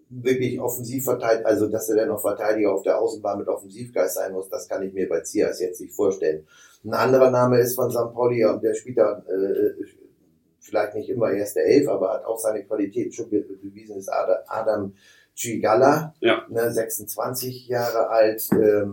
[0.10, 4.34] wirklich offensiv verteilt, also dass er dann noch Verteidiger auf der Außenbahn mit Offensivgeist sein
[4.34, 6.46] muss, das kann ich mir bei Zias jetzt nicht vorstellen.
[6.84, 8.14] Ein anderer Name ist von St.
[8.14, 9.86] Pauli, der spielt da äh,
[10.60, 14.94] vielleicht nicht immer erste Elf, aber hat auch seine Qualität schon bewiesen, ist Adam
[15.34, 16.46] Chigala, ja.
[16.50, 18.86] ne, 26 Jahre alt, äh,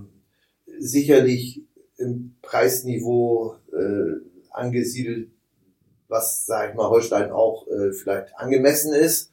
[0.78, 1.64] sicherlich
[1.96, 5.30] im Preisniveau äh, angesiedelt
[6.08, 9.32] was, sag ich mal, Holstein auch äh, vielleicht angemessen ist.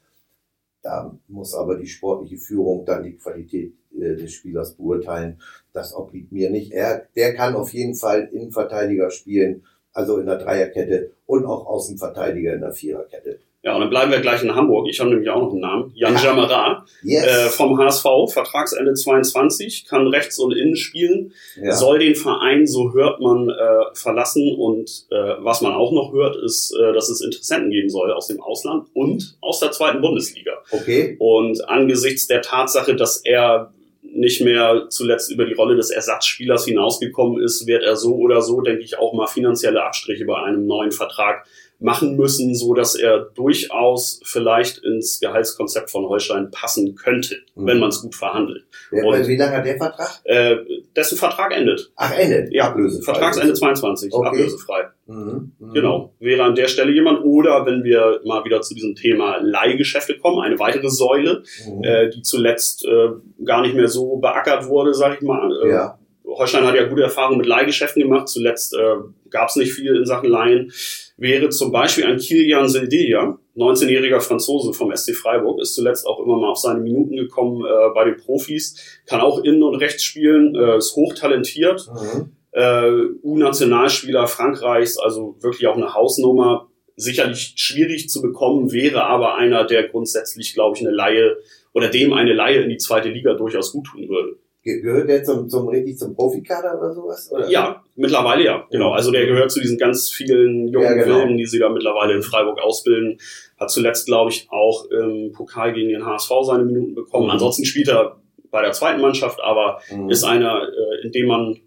[0.82, 5.42] Da muss aber die sportliche Führung dann die Qualität äh, des Spielers beurteilen.
[5.74, 6.72] Das obliegt mir nicht.
[6.72, 12.54] Er, der kann auf jeden Fall Innenverteidiger spielen, also in der Dreierkette und auch Außenverteidiger
[12.54, 13.40] in der Viererkette.
[13.66, 14.88] Ja, und dann bleiben wir gleich in Hamburg.
[14.88, 15.92] Ich habe nämlich auch noch einen Namen.
[15.96, 16.26] Jan ja.
[16.26, 17.26] Jamara yes.
[17.26, 21.72] äh, vom HSV, Vertragsende 22, kann rechts und innen spielen, ja.
[21.72, 23.56] soll den Verein, so hört man, äh,
[23.96, 24.54] verlassen.
[24.56, 28.28] Und äh, was man auch noch hört, ist, äh, dass es Interessenten geben soll aus
[28.28, 30.52] dem Ausland und aus der zweiten Bundesliga.
[30.70, 31.16] Okay.
[31.18, 33.74] Und angesichts der Tatsache, dass er
[34.04, 38.62] nicht mehr zuletzt über die Rolle des Ersatzspielers hinausgekommen ist, wird er so oder so,
[38.62, 41.46] denke ich, auch mal finanzielle Abstriche bei einem neuen Vertrag
[41.86, 47.68] machen müssen, so dass er durchaus vielleicht ins Gehaltskonzept von Holstein passen könnte, mhm.
[47.68, 48.66] wenn man es gut verhandelt.
[48.92, 50.20] Ja, Und, wie lange hat der Vertrag?
[50.24, 50.58] Äh,
[50.96, 51.92] dessen Vertrag endet.
[51.96, 52.52] Ach, endet?
[52.52, 53.14] Ja, ablösefrei.
[53.14, 54.28] Vertragsende 22, okay.
[54.28, 54.88] ablösefrei.
[55.06, 55.52] Mhm.
[55.60, 55.74] Mhm.
[55.74, 57.24] Genau, wäre an der Stelle jemand.
[57.24, 61.84] Oder wenn wir mal wieder zu diesem Thema Leihgeschäfte kommen, eine weitere Säule, mhm.
[61.84, 63.10] äh, die zuletzt äh,
[63.46, 65.52] gar nicht mehr so beackert wurde, sag ich mal.
[65.64, 66.00] Äh, ja.
[66.26, 68.28] Holstein hat ja gute Erfahrungen mit Leihgeschäften gemacht.
[68.28, 68.96] Zuletzt äh,
[69.30, 70.72] gab es nicht viel in Sachen Laien
[71.18, 76.38] wäre zum Beispiel ein Kilian Seldilla, 19-jähriger Franzose vom SC Freiburg, ist zuletzt auch immer
[76.38, 80.56] mal auf seine Minuten gekommen äh, bei den Profis, kann auch innen und rechts spielen,
[80.56, 82.32] äh, ist hochtalentiert, mhm.
[82.52, 82.92] äh,
[83.24, 89.88] U-Nationalspieler Frankreichs, also wirklich auch eine Hausnummer, sicherlich schwierig zu bekommen, wäre aber einer, der
[89.88, 91.38] grundsätzlich, glaube ich, eine Laie
[91.74, 94.38] oder dem eine Laie in die zweite Liga durchaus gut tun würde.
[94.66, 97.32] Gehört der zum, zum richtig zum Profikader oder sowas?
[97.32, 97.48] Oder?
[97.48, 98.94] Ja, mittlerweile ja, genau.
[98.94, 101.20] Also der gehört zu diesen ganz vielen jungen ja, genau.
[101.20, 103.20] Wilden, die sie da mittlerweile in Freiburg ausbilden.
[103.60, 107.26] Hat zuletzt, glaube ich, auch im Pokal gegen den HSV seine Minuten bekommen.
[107.26, 107.34] Mhm.
[107.34, 108.16] Ansonsten spielt er
[108.50, 110.10] bei der zweiten Mannschaft, aber mhm.
[110.10, 111.60] ist einer, äh, in dem man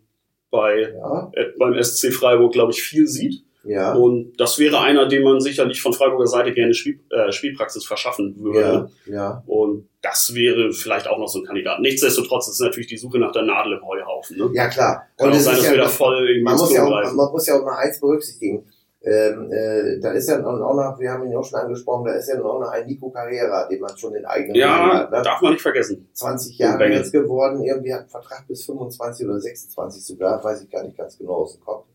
[0.51, 1.31] bei ja.
[1.35, 3.45] äh, beim SC Freiburg, glaube ich, viel sieht.
[3.69, 3.93] Ja.
[3.93, 8.35] Und das wäre einer, dem man sicherlich von Freiburger Seite gerne Spiel, äh, Spielpraxis verschaffen
[8.39, 8.91] würde.
[9.05, 9.15] Ja.
[9.15, 9.43] ja.
[9.47, 11.81] Und das wäre vielleicht auch noch so ein Kandidat.
[11.81, 14.39] Nichtsdestotrotz ist natürlich die Suche nach der Nadel im Heuhaufen.
[14.39, 14.51] Ne?
[14.55, 15.03] Ja, klar.
[15.19, 17.47] Kann und auch sein, dass ja, wir da voll man muss, ja auch, man muss
[17.47, 18.65] ja auch mal eins berücksichtigen.
[19.01, 22.15] Ähm, äh, da ist ja auch noch, wir haben ihn ja auch schon angesprochen, da
[22.15, 25.23] ist ja auch noch ein Nico Carrera, den man schon in eigenen Ja, hat, ne?
[25.23, 26.09] darf man nicht vergessen.
[26.15, 30.71] 20 Jahre jetzt geworden, irgendwie hat einen Vertrag bis 25 oder 26 sogar, weiß ich
[30.71, 31.87] gar nicht ganz genau aus dem Kopf.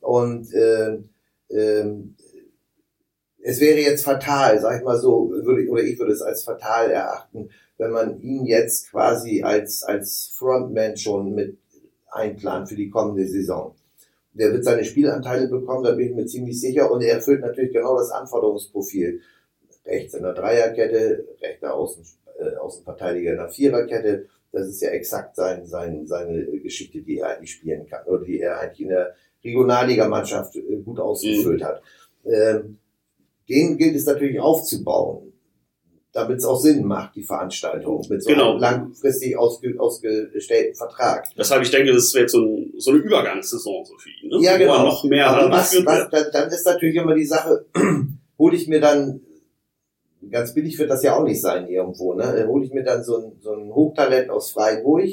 [0.00, 0.98] Und äh,
[1.50, 2.16] ähm,
[3.40, 6.90] es wäre jetzt fatal, sag ich mal so, würde, oder ich würde es als fatal
[6.90, 11.58] erachten, wenn man ihn jetzt quasi als, als Frontman schon mit
[12.10, 13.74] einplant für die kommende Saison.
[14.32, 17.72] Der wird seine Spielanteile bekommen, da bin ich mir ziemlich sicher, und er erfüllt natürlich
[17.72, 19.20] genau das Anforderungsprofil.
[19.86, 22.04] Rechts in der Dreierkette, rechter Außen,
[22.38, 24.26] äh, Außenverteidiger in der Viererkette.
[24.52, 28.40] Das ist ja exakt sein, sein, seine Geschichte, die er eigentlich spielen kann, oder die
[28.40, 31.64] er eigentlich in der Regionalligamannschaft äh, gut ausgefüllt mhm.
[31.64, 31.82] hat.
[32.24, 32.78] Ähm,
[33.48, 35.32] den gilt es natürlich aufzubauen,
[36.12, 38.52] damit es auch Sinn macht, die Veranstaltung, mit so genau.
[38.52, 41.28] einem langfristig ausge, ausgestellten Vertrag.
[41.36, 44.28] Deshalb, ich denke, das wäre so, ein, so eine Übergangssaison so für ihn.
[44.28, 44.44] Ne?
[44.44, 44.84] Ja, genau.
[44.84, 47.64] noch mehr Aber was, was, dann, dann ist natürlich immer die Sache,
[48.38, 49.20] hole ich mir dann
[50.30, 52.46] ganz billig wird das ja auch nicht sein irgendwo, ne?
[52.46, 55.08] Hole ich mir dann so ein, so ein Hochtalent aus Freiburg,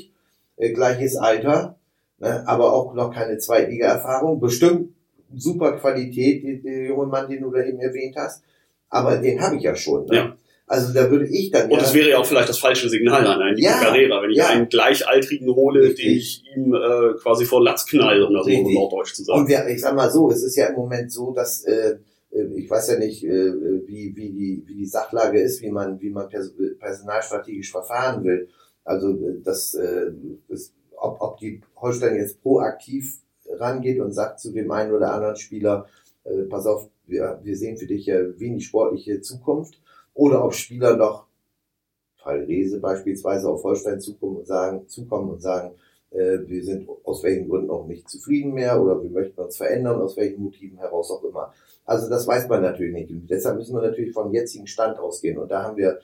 [0.57, 1.77] äh, gleiches Alter,
[2.19, 2.47] ne?
[2.47, 4.89] aber auch noch keine Zweitliga-Erfahrung, bestimmt
[5.35, 8.43] super Qualität, der junge Mann, den du da eben erwähnt hast.
[8.89, 10.05] Aber den habe ich ja schon.
[10.05, 10.15] Ne?
[10.15, 10.37] Ja.
[10.67, 11.65] Also da würde ich dann.
[11.65, 14.31] Und ja, das wäre ja auch vielleicht das falsche Signal an einen ja, Carrera, wenn
[14.31, 14.47] ich ja.
[14.47, 16.05] einen Gleichaltrigen hole, Richtig.
[16.05, 19.41] den ich ihm äh, quasi vor Latz knall, um das so norddeutsch zu sagen.
[19.41, 21.97] Und wir, ich sag mal so, es ist ja im Moment so, dass äh,
[22.31, 23.53] äh ich weiß ja nicht, äh,
[23.85, 26.29] wie, wie, die, wie die Sachlage ist, wie man, wie man
[26.79, 28.47] personalstrategisch verfahren will.
[28.83, 30.11] Also äh, das, äh,
[30.49, 35.35] das ob, ob die Holstein jetzt proaktiv rangeht und sagt zu dem einen oder anderen
[35.35, 35.87] Spieler,
[36.23, 39.79] äh, pass auf, wir, wir sehen für dich ja wenig sportliche Zukunft,
[40.13, 41.27] oder ob Spieler noch,
[42.15, 45.75] Fall Rese beispielsweise, auf Holstein zukommen und sagen, zukommen und sagen,
[46.11, 50.01] äh, wir sind aus welchen Gründen auch nicht zufrieden mehr oder wir möchten uns verändern,
[50.01, 51.53] aus welchen Motiven heraus auch immer.
[51.85, 53.11] Also das weiß man natürlich nicht.
[53.11, 55.37] Und deshalb müssen wir natürlich vom jetzigen Stand ausgehen.
[55.37, 55.99] Und da haben wir,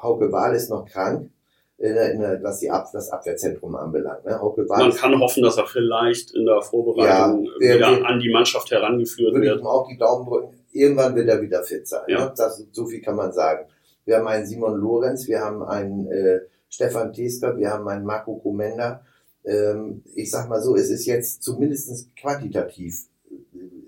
[0.00, 1.30] Hauke Wahl ist noch krank
[1.78, 4.24] in der, in der, was die Ab, das Abwehrzentrum anbelangt.
[4.24, 4.38] Ne?
[4.68, 8.30] Man kann hoffen, dass er vielleicht in der Vorbereitung ja, der, wieder der, an die
[8.30, 9.60] Mannschaft herangeführt würde wird.
[9.60, 10.56] Ich auch die Daumen drücken.
[10.72, 12.04] Irgendwann wird er wieder fit sein.
[12.08, 12.26] Ja.
[12.26, 12.34] Ne?
[12.36, 13.66] Das, so viel kann man sagen.
[14.06, 18.36] Wir haben einen Simon Lorenz, wir haben einen äh, Stefan Tesker, wir haben einen Marco
[18.36, 19.02] Komenda.
[19.44, 23.06] Ähm, ich sag mal so, es ist jetzt zumindest quantitativ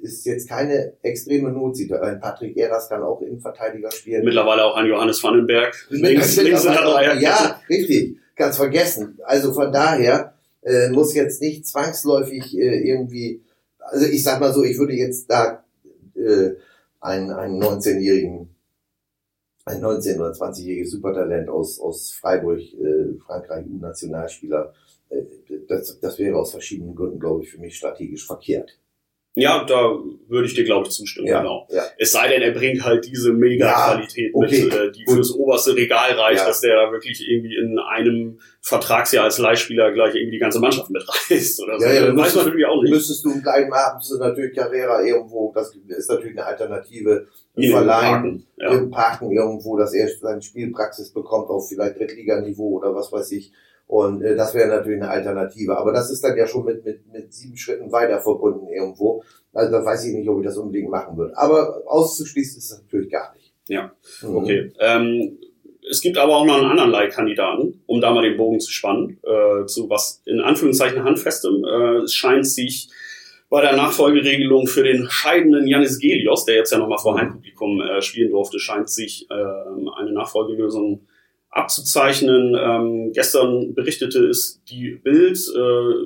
[0.08, 2.08] ist jetzt keine extreme Notsituation.
[2.08, 4.24] Ein Patrick Eras kann auch Innenverteidiger spielen.
[4.24, 5.74] Mittlerweile auch ein Johannes Vandenberg.
[5.90, 8.18] Links, links ja, richtig.
[8.36, 9.18] Ganz vergessen.
[9.24, 13.42] Also von daher äh, muss jetzt nicht zwangsläufig äh, irgendwie,
[13.78, 15.64] also ich sag mal so, ich würde jetzt da
[16.14, 16.50] äh,
[17.00, 18.48] einen, einen 19-jährigen
[19.68, 24.72] ein 19- oder 20-jähriges Supertalent aus, aus Freiburg, äh, Frankreich, U-Nationalspieler,
[25.10, 25.22] äh,
[25.68, 28.78] das, das wäre aus verschiedenen Gründen, glaube ich, für mich strategisch verkehrt.
[29.40, 29.98] Ja, da
[30.28, 31.66] würde ich dir, glaube ich, zustimmen, ja, genau.
[31.70, 31.82] Ja.
[31.96, 35.14] Es sei denn, er bringt halt diese Mega-Qualität ja, okay, mit, äh, die gut.
[35.14, 40.14] fürs oberste Regal reicht, dass der da wirklich irgendwie in einem Vertragsjahr als Leihspieler gleich
[40.14, 41.86] irgendwie die ganze Mannschaft mitreißt oder so.
[41.86, 42.92] Ja, ja, dann weiß man natürlich auch nicht.
[42.92, 47.26] Müsstest du gleich machen, natürlich Carrera irgendwo, das ist natürlich eine Alternative,
[47.66, 53.32] verleihen, parken, parken irgendwo, dass er seine Spielpraxis bekommt auf vielleicht Drittliganiveau oder was weiß
[53.32, 53.52] ich.
[53.88, 55.76] Und äh, das wäre natürlich eine Alternative.
[55.76, 59.24] Aber das ist dann ja schon mit, mit, mit sieben Schritten weiter verbunden irgendwo.
[59.52, 61.36] Also da weiß ich nicht, ob ich das unbedingt machen würde.
[61.36, 63.54] Aber auszuschließen ist das natürlich gar nicht.
[63.66, 64.36] Ja, mhm.
[64.36, 64.72] okay.
[64.78, 65.38] Ähm,
[65.90, 69.18] es gibt aber auch noch einen anderen Leihkandidaten, um da mal den Bogen zu spannen,
[69.22, 71.64] äh, zu was in Anführungszeichen handfestem.
[71.64, 72.90] Äh, es scheint sich
[73.48, 78.02] bei der Nachfolgeregelung für den scheidenden Janis Gelios, der jetzt ja nochmal vor Heimpublikum äh,
[78.02, 81.06] spielen durfte, scheint sich äh, eine Nachfolgelösung
[81.50, 82.54] abzuzeichnen.
[82.54, 85.36] Ähm, gestern berichtete es die Bild.
[85.36, 85.58] Äh,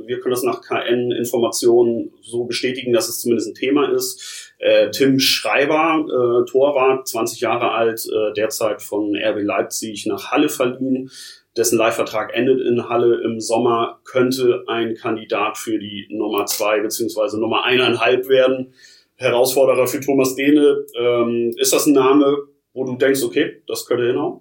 [0.07, 4.55] wir können das nach KN-Informationen so bestätigen, dass es zumindest ein Thema ist.
[4.59, 10.49] Äh, Tim Schreiber, äh, Torwart, 20 Jahre alt, äh, derzeit von RB Leipzig nach Halle
[10.49, 11.11] verliehen.
[11.57, 17.39] Dessen Leihvertrag endet in Halle im Sommer, könnte ein Kandidat für die Nummer zwei beziehungsweise
[17.39, 18.73] Nummer eineinhalb werden.
[19.17, 20.87] Herausforderer für Thomas Dehne.
[20.99, 22.39] Ähm, ist das ein Name,
[22.73, 24.41] wo du denkst, okay, das könnte hinhauen?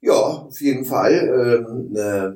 [0.00, 1.12] Ja, auf jeden Fall.
[1.68, 2.30] Ähm, äh,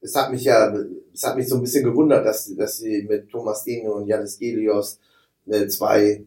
[0.00, 0.74] es hat mich ja,
[1.12, 4.38] es hat mich so ein bisschen gewundert, dass, dass sie mit Thomas Dene und Janis
[4.38, 5.00] Gelios
[5.46, 6.26] äh, zwei,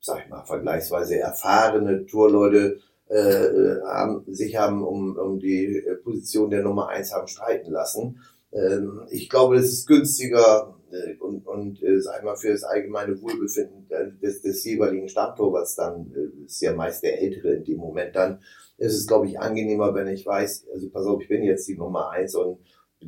[0.00, 6.62] sag ich mal, vergleichsweise erfahrene Tourleute äh, haben, sich haben um, um die Position der
[6.62, 8.20] Nummer eins haben streiten lassen.
[8.52, 12.64] Ähm, ich glaube, es ist günstiger äh, und, und äh, sag ich mal, für das
[12.64, 13.86] allgemeine Wohlbefinden
[14.22, 18.40] des, des jeweiligen Stammtorwarts dann, äh, ist ja meist der Ältere in dem Moment dann,
[18.78, 21.76] ist es, glaube ich, angenehmer, wenn ich weiß, also pass auf, ich bin jetzt die
[21.76, 22.58] Nummer eins und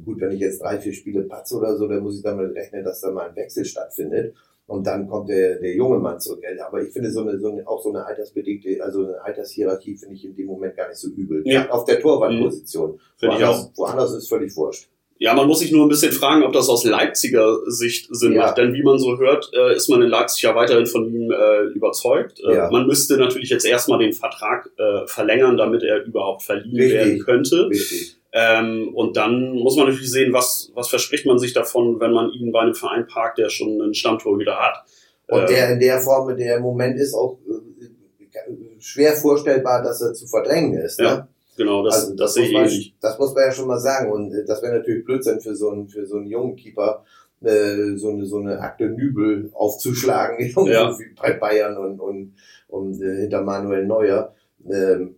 [0.05, 2.85] gut, wenn ich jetzt drei, vier Spiele patze oder so, dann muss ich damit rechnen,
[2.85, 4.35] dass da mal ein Wechsel stattfindet.
[4.67, 6.59] Und dann kommt der, der junge Mann zur Geld.
[6.61, 10.15] Aber ich finde so eine, so eine, auch so eine altersbedingte, also eine Altershierarchie finde
[10.15, 11.43] ich in dem Moment gar nicht so übel.
[11.45, 11.69] Ja.
[11.69, 12.93] Auf der Torwartposition.
[12.93, 12.99] Mhm.
[13.19, 13.71] Finde ich auch.
[13.77, 14.89] Woanders ist völlig wurscht.
[15.19, 18.43] Ja, man muss sich nur ein bisschen fragen, ob das aus Leipziger Sicht Sinn ja.
[18.43, 18.59] macht.
[18.59, 21.63] Denn wie man so hört, äh, ist man in Leipzig ja weiterhin von ihm äh,
[21.75, 22.41] überzeugt.
[22.41, 22.71] Äh, ja.
[22.71, 26.99] Man müsste natürlich jetzt erstmal den Vertrag äh, verlängern, damit er überhaupt verliehen Richtig.
[26.99, 27.69] werden könnte.
[27.69, 28.17] Richtig.
[28.33, 32.31] Ähm, und dann muss man natürlich sehen, was, was verspricht man sich davon, wenn man
[32.31, 34.85] ihn bei einem Verein parkt, der schon einen Stammtor wieder hat.
[35.29, 40.13] Und der in der Form, der im Moment ist, auch äh, schwer vorstellbar, dass er
[40.13, 40.99] zu verdrängen ist.
[40.99, 41.17] Ja.
[41.17, 41.29] Ne?
[41.57, 42.97] Genau, das, also, das, das sehe ich ähnlich.
[43.01, 44.11] Das muss man ja schon mal sagen.
[44.11, 47.05] Und äh, das wäre natürlich Blödsinn für so einen, für so einen jungen Keeper,
[47.43, 50.99] äh, so eine, so eine Akte Nübel aufzuschlagen, ja.
[50.99, 52.35] wie bei Bayern und, und,
[52.69, 54.35] und äh, hinter Manuel Neuer.
[54.69, 55.17] Ähm,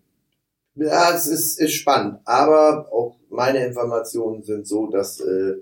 [0.75, 2.21] ja, es ist, ist spannend.
[2.25, 5.57] Aber auch meine Informationen sind so, dass, äh,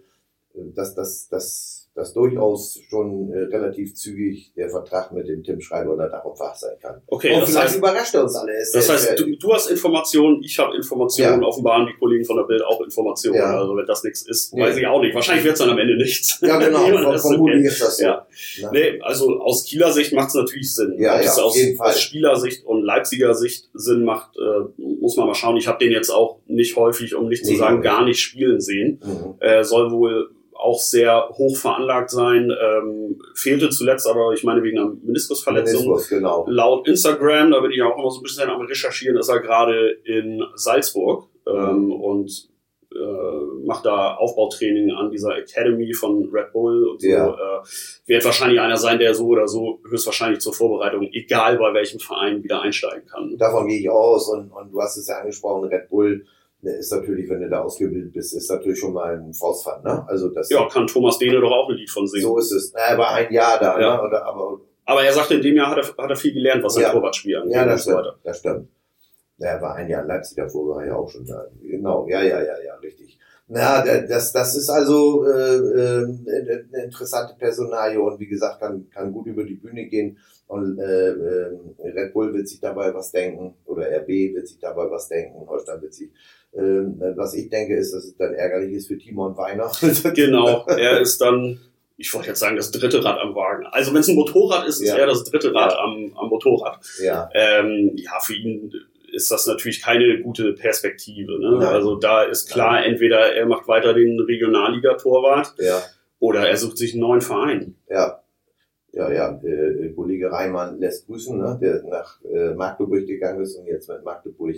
[0.55, 5.97] dass, dass, dass dass durchaus schon äh, relativ zügig der Vertrag mit dem Tim Schreiber
[5.97, 7.01] Dach und Fach sein kann.
[7.07, 8.53] Okay, und vielleicht heißt, überrascht er uns alle.
[8.57, 11.47] Es das heißt, du, du, hast Informationen, ich habe Informationen, ja.
[11.47, 13.37] offenbar haben die Kollegen von der Bild auch Informationen.
[13.37, 13.61] Ja.
[13.61, 14.65] Also wenn das nichts ist, ja.
[14.65, 15.15] weiß ich auch nicht.
[15.15, 16.41] Wahrscheinlich wird es dann am Ende nichts.
[16.43, 16.85] Ja, genau.
[17.19, 18.05] Vermutlich ist das so.
[18.05, 18.27] Ja.
[18.73, 20.97] Nee, also aus Kieler Sicht macht es natürlich Sinn.
[20.99, 25.29] Ja, Ob ja, es aus, aus Spielersicht und Leipziger Sicht Sinn macht, äh, muss man
[25.29, 25.57] mal schauen.
[25.57, 28.61] Ich habe den jetzt auch nicht häufig, um nicht nee, zu sagen, gar nicht spielen
[28.61, 29.01] sehen.
[29.05, 29.35] Mhm.
[29.39, 30.31] Äh, soll wohl
[30.65, 32.51] auch sehr hoch veranlagt sein.
[32.51, 35.83] Ähm, fehlte zuletzt aber, ich meine, wegen einer Meniskusverletzung.
[35.83, 36.47] Meniskus, genau.
[36.49, 39.91] Laut Instagram, da bin ich auch immer so ein bisschen am Recherchieren, ist er gerade
[40.05, 42.49] in Salzburg ähm, und
[42.95, 47.09] äh, macht da Aufbautraining an dieser Academy von Red Bull und so.
[47.09, 47.29] Ja.
[47.29, 47.63] Äh,
[48.07, 52.43] wird wahrscheinlich einer sein, der so oder so höchstwahrscheinlich zur Vorbereitung, egal bei welchem Verein,
[52.43, 53.37] wieder einsteigen kann.
[53.37, 56.25] Davon gehe ich aus und, und du hast es ja angesprochen, Red Bull
[56.73, 60.05] ist natürlich, wenn du da ausgebildet bist, ist natürlich schon mal ein Faustpfand, ne?
[60.09, 60.51] Also das.
[60.51, 62.23] Ja, kann Thomas Dehne doch auch ein Lied von singen.
[62.23, 62.73] So ist es.
[62.73, 63.97] Er war ein Jahr da, ja.
[63.97, 64.03] ne?
[64.03, 66.75] Oder, aber, aber er sagte, in dem Jahr hat er, hat er viel gelernt, was
[66.75, 66.93] sein ja.
[66.93, 67.55] Torwartspiel angeht.
[67.55, 68.15] Ja, das stimmt.
[68.23, 68.69] Das stimmt.
[69.39, 71.47] Er war ein Jahr in Leipzig davor, war ja auch schon da.
[71.61, 73.19] Genau, ja, ja, ja, ja, richtig.
[73.47, 79.13] Na, das, das ist also äh, äh, eine interessante Personalie und wie gesagt, kann, kann
[79.13, 80.19] gut über die Bühne gehen.
[80.47, 84.91] Und äh, äh, Red Bull wird sich dabei was denken oder RB wird sich dabei
[84.91, 86.11] was denken, Holstein wird sich
[86.57, 89.71] ähm, was ich denke, ist, dass es dann ärgerlich ist für Timon Weiner.
[90.15, 91.61] genau, er ist dann,
[91.97, 93.67] ich wollte jetzt sagen, das dritte Rad am Wagen.
[93.67, 94.97] Also wenn es ein Motorrad ist, ist ja.
[94.97, 95.79] er das dritte Rad ja.
[95.79, 96.79] am, am Motorrad.
[97.03, 97.29] Ja.
[97.35, 98.73] Ähm, ja, für ihn
[99.13, 101.39] ist das natürlich keine gute Perspektive.
[101.39, 101.69] Ne?
[101.69, 102.93] Also da ist klar, Nein.
[102.93, 105.83] entweder er macht weiter den Regionalliga-Torwart ja.
[106.19, 107.77] oder er sucht sich einen neuen Verein.
[107.89, 108.24] Ja.
[108.95, 111.59] Ja, ja, äh, Kollege Reimann lässt grüßen, ne?
[111.61, 114.55] der nach äh, Magdeburg gegangen ist und jetzt mit Magdeburg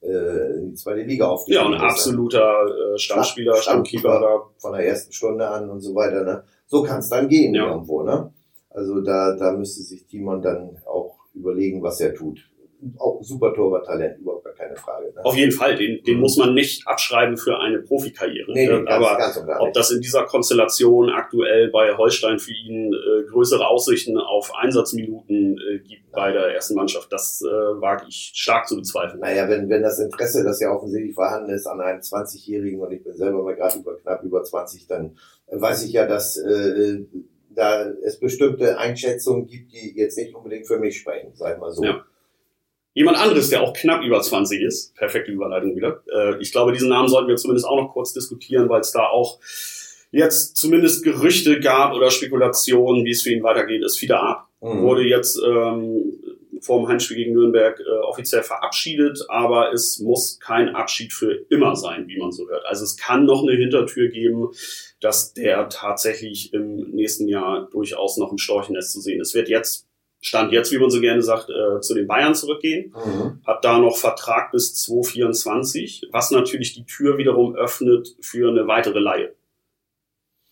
[0.00, 4.50] äh, in die zweite Liga aufgestiegen Ja, ein absoluter äh, Stammspieler, Stammkeeper da.
[4.58, 6.24] Von der ersten Stunde an und so weiter.
[6.24, 6.42] Ne?
[6.66, 7.68] So kann es dann gehen ja.
[7.70, 8.02] irgendwo.
[8.02, 8.32] Ne?
[8.70, 12.40] Also da, da müsste sich Timon dann auch überlegen, was er tut.
[12.98, 15.06] Auch super Torwarttalent, überhaupt gar keine Frage.
[15.06, 15.24] Ne?
[15.24, 16.20] Auf jeden Fall, den, den mhm.
[16.20, 18.52] muss man nicht abschreiben für eine Profikarriere.
[18.52, 22.92] Nee, nee, ganz, Aber ganz ob das in dieser Konstellation aktuell bei Holstein für ihn
[22.92, 28.32] äh, größere Aussichten auf Einsatzminuten äh, gibt bei der ersten Mannschaft, das äh, wage ich
[28.34, 29.20] stark zu bezweifeln.
[29.20, 33.02] Naja, wenn, wenn das Interesse, das ja offensichtlich vorhanden ist, an einem 20-Jährigen und ich
[33.02, 35.16] bin selber mal gerade über knapp über 20, dann
[35.50, 37.04] weiß ich ja, dass äh,
[37.50, 41.84] da es bestimmte Einschätzungen gibt, die jetzt nicht unbedingt für mich sprechen, sag mal so.
[41.84, 42.04] Ja.
[42.94, 46.02] Jemand anderes, der auch knapp über 20 ist, perfekte Überleitung wieder.
[46.12, 49.06] Äh, ich glaube, diesen Namen sollten wir zumindest auch noch kurz diskutieren, weil es da
[49.06, 49.38] auch
[50.10, 54.48] jetzt zumindest Gerüchte gab oder Spekulationen, wie es für ihn weitergeht, ist wieder ab.
[54.60, 54.82] Mhm.
[54.82, 56.12] Wurde jetzt ähm,
[56.60, 61.76] vor dem Heimspiel gegen Nürnberg äh, offiziell verabschiedet, aber es muss kein Abschied für immer
[61.76, 62.64] sein, wie man so hört.
[62.66, 64.48] Also es kann noch eine Hintertür geben,
[65.00, 69.34] dass der tatsächlich im nächsten Jahr durchaus noch im Storchennest zu sehen ist.
[69.34, 69.87] Wird jetzt
[70.20, 73.40] Stand jetzt, wie man so gerne sagt, äh, zu den Bayern zurückgehen, mhm.
[73.46, 78.98] hat da noch Vertrag bis 2024, was natürlich die Tür wiederum öffnet für eine weitere
[78.98, 79.34] Leihe.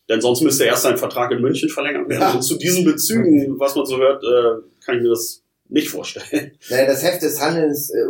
[0.08, 2.20] Denn sonst müsste erst sein Vertrag in München verlängert werden.
[2.20, 2.32] Ja.
[2.34, 6.52] Und zu diesen Bezügen, was man so hört, äh, kann ich mir das nicht vorstellen.
[6.70, 8.04] Naja, das Heft des Handelns, äh,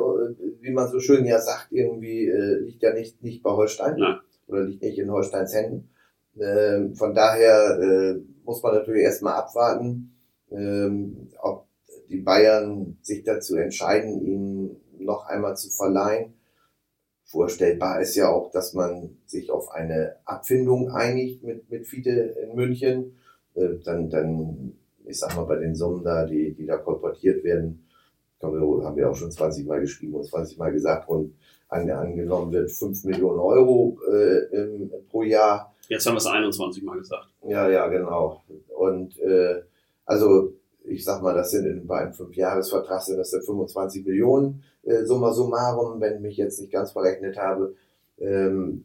[0.61, 3.97] wie man so schön ja sagt, irgendwie äh, liegt ja nicht, nicht bei Holstein.
[3.99, 4.19] Nein.
[4.47, 5.89] Oder liegt nicht in Holsteins Händen.
[6.39, 10.16] Ähm, von daher äh, muss man natürlich erstmal abwarten,
[10.51, 11.67] ähm, ob
[12.09, 16.35] die Bayern sich dazu entscheiden, ihn noch einmal zu verleihen.
[17.25, 22.55] Vorstellbar ist ja auch, dass man sich auf eine Abfindung einigt mit, mit Fiete in
[22.55, 23.17] München.
[23.55, 24.75] dann, dann
[25.05, 27.87] ich sag mal, bei den Summen da, die, die da kolportiert werden,
[28.43, 31.35] haben wir auch schon 20 Mal geschrieben und 20 Mal gesagt, und
[31.69, 35.75] an, angenommen wird 5 Millionen Euro äh, im, pro Jahr.
[35.89, 37.29] Jetzt haben wir es 21 Mal gesagt.
[37.47, 38.43] Ja, ja, genau.
[38.77, 39.63] Und äh,
[40.07, 40.55] also
[40.85, 45.33] ich sag mal, das sind in, einem Fünfjahresvertrag sind das sind 25 Millionen äh, summa
[45.33, 47.75] summarum, wenn ich mich jetzt nicht ganz verrechnet habe.
[48.19, 48.85] Ähm,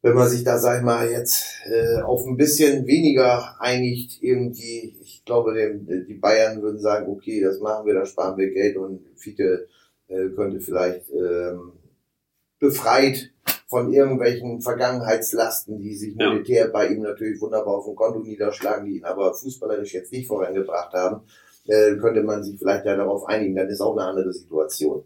[0.00, 4.96] wenn man sich da, sag ich mal, jetzt äh, auf ein bisschen weniger einigt, irgendwie,
[5.02, 8.76] ich glaube, dem, die Bayern würden sagen, okay, das machen wir, da sparen wir Geld
[8.76, 9.66] und Fiete
[10.06, 11.72] äh, könnte vielleicht ähm,
[12.60, 13.32] befreit
[13.68, 16.70] von irgendwelchen Vergangenheitslasten, die sich monetär ja.
[16.72, 20.94] bei ihm natürlich wunderbar auf dem Konto niederschlagen, die ihn aber fußballerisch jetzt nicht vorangebracht
[20.94, 21.22] haben,
[21.66, 25.04] äh, könnte man sich vielleicht ja darauf einigen, dann ist auch eine andere Situation.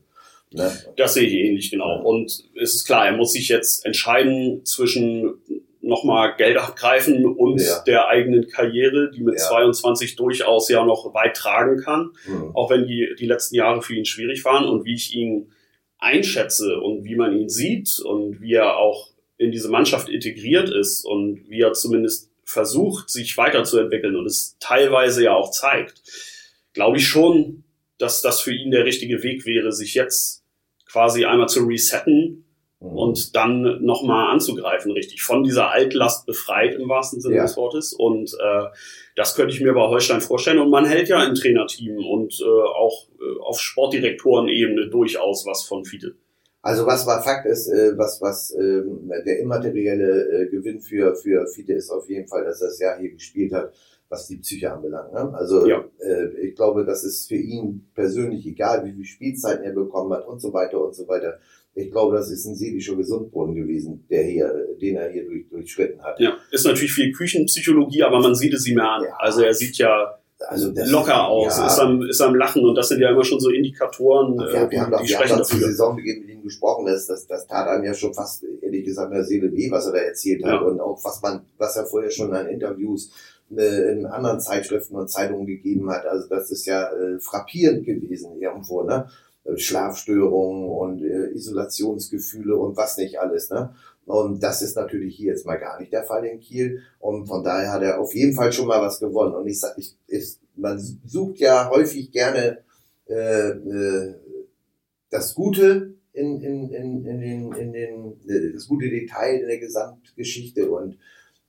[0.53, 0.71] Ne?
[0.97, 2.03] Das sehe ich ähnlich, genau.
[2.03, 5.35] Und es ist klar, er muss sich jetzt entscheiden zwischen
[5.81, 7.83] nochmal Geld abgreifen und ja.
[7.85, 9.49] der eigenen Karriere, die mit ja.
[9.49, 12.55] 22 durchaus ja noch weit tragen kann, mhm.
[12.55, 15.51] auch wenn die, die letzten Jahre für ihn schwierig waren und wie ich ihn
[16.03, 21.05] einschätze und wie man ihn sieht und wie er auch in diese Mannschaft integriert ist
[21.05, 26.03] und wie er zumindest versucht, sich weiterzuentwickeln und es teilweise ja auch zeigt,
[26.73, 27.65] glaube ich schon,
[27.99, 30.45] dass das für ihn der richtige Weg wäre, sich jetzt
[30.87, 32.42] quasi einmal zu resetten.
[32.83, 35.23] Und dann nochmal anzugreifen, richtig.
[35.23, 37.43] Von dieser Altlast befreit im wahrsten Sinne ja.
[37.43, 37.93] des Wortes.
[37.93, 38.65] Und äh,
[39.17, 40.59] das könnte ich mir bei Holstein vorstellen.
[40.59, 45.85] Und man hält ja im Trainerteam und äh, auch äh, auf Sportdirektorenebene durchaus was von
[45.85, 46.17] Fiete.
[46.61, 48.83] Also was war Fakt ist, äh, was was äh,
[49.27, 52.99] der immaterielle äh, Gewinn für für Fiete ist auf jeden Fall, dass er das Jahr
[52.99, 53.73] hier gespielt hat
[54.13, 55.13] was die Psyche anbelangt.
[55.13, 55.35] Ne?
[55.35, 55.83] Also ja.
[55.99, 60.29] äh, ich glaube, das ist für ihn persönlich egal, wie viel Spielzeiten er bekommen hat
[60.29, 61.39] und so weiter und so weiter.
[61.75, 66.03] Ich glaube, das ist ein seelischer Gesundbrunnen gewesen, der hier, den er hier durch, durchschritten
[66.03, 66.21] hat.
[66.21, 69.05] Ja, ist natürlich viel Küchenpsychologie, aber man sieht es ihm ja an.
[69.05, 69.17] Ja.
[69.19, 70.19] Also er sieht ja
[70.49, 71.67] also locker ist, aus, ja.
[71.67, 74.65] ist, am, ist am Lachen und das sind ja immer schon so Indikatoren, Ach, ja,
[74.65, 77.47] äh, wir haben doch, die wir haben zu Saisonbeginn mit ihm gesprochen, das, das, das
[77.47, 80.45] tat einem ja schon fast, ehrlich gesagt, in der Seele weh, was er da erzählt
[80.45, 83.13] hat und auch was man, was er vorher schon in Interviews
[83.57, 86.07] äh, in anderen Zeitschriften und Zeitungen gegeben hat.
[86.07, 89.09] Also das ist ja äh, frappierend gewesen irgendwo, ne?
[89.57, 93.75] Schlafstörungen und äh, Isolationsgefühle und was nicht alles, ne?
[94.05, 96.83] Und das ist natürlich hier jetzt mal gar nicht der Fall in Kiel.
[96.99, 99.35] Und von daher hat er auf jeden Fall schon mal was gewonnen.
[99.35, 102.59] Und ich sag, ich, ich, man sucht ja häufig gerne
[103.09, 104.15] äh, äh,
[105.11, 109.59] das Gute in, in, in, in den, in den, äh, das gute Detail in der
[109.59, 110.99] Gesamtgeschichte und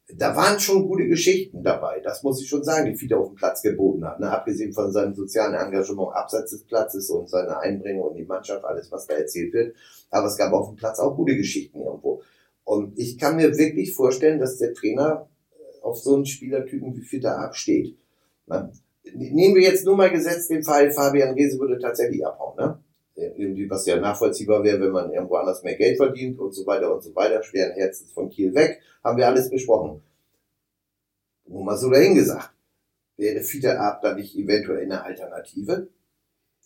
[0.09, 2.01] da waren schon gute Geschichten dabei.
[2.01, 4.19] Das muss ich schon sagen, die Fiete auf dem Platz geboten hat.
[4.19, 4.29] Ne?
[4.29, 8.91] Abgesehen von seinem sozialen Engagement abseits des Platzes und seiner Einbringung in die Mannschaft, alles,
[8.91, 9.75] was da erzählt wird.
[10.09, 12.21] Aber es gab auf dem Platz auch gute Geschichten irgendwo.
[12.65, 15.29] Und ich kann mir wirklich vorstellen, dass der Trainer
[15.81, 17.97] auf so einen Spielertypen wie Fiete absteht.
[18.47, 18.71] Ne?
[19.13, 22.57] Nehmen wir jetzt nur mal gesetzt den Fall, Fabian Rehse würde tatsächlich abhauen.
[22.57, 22.82] Ne?
[23.15, 26.93] Irgendwie, was ja nachvollziehbar wäre, wenn man irgendwo anders mehr Geld verdient und so weiter
[26.93, 30.01] und so weiter, schweren Herzens von Kiel weg, haben wir alles besprochen.
[31.45, 32.51] Nur mal so dahingesagt.
[33.17, 35.87] wäre Fiete Ab da nicht eventuell eine Alternative?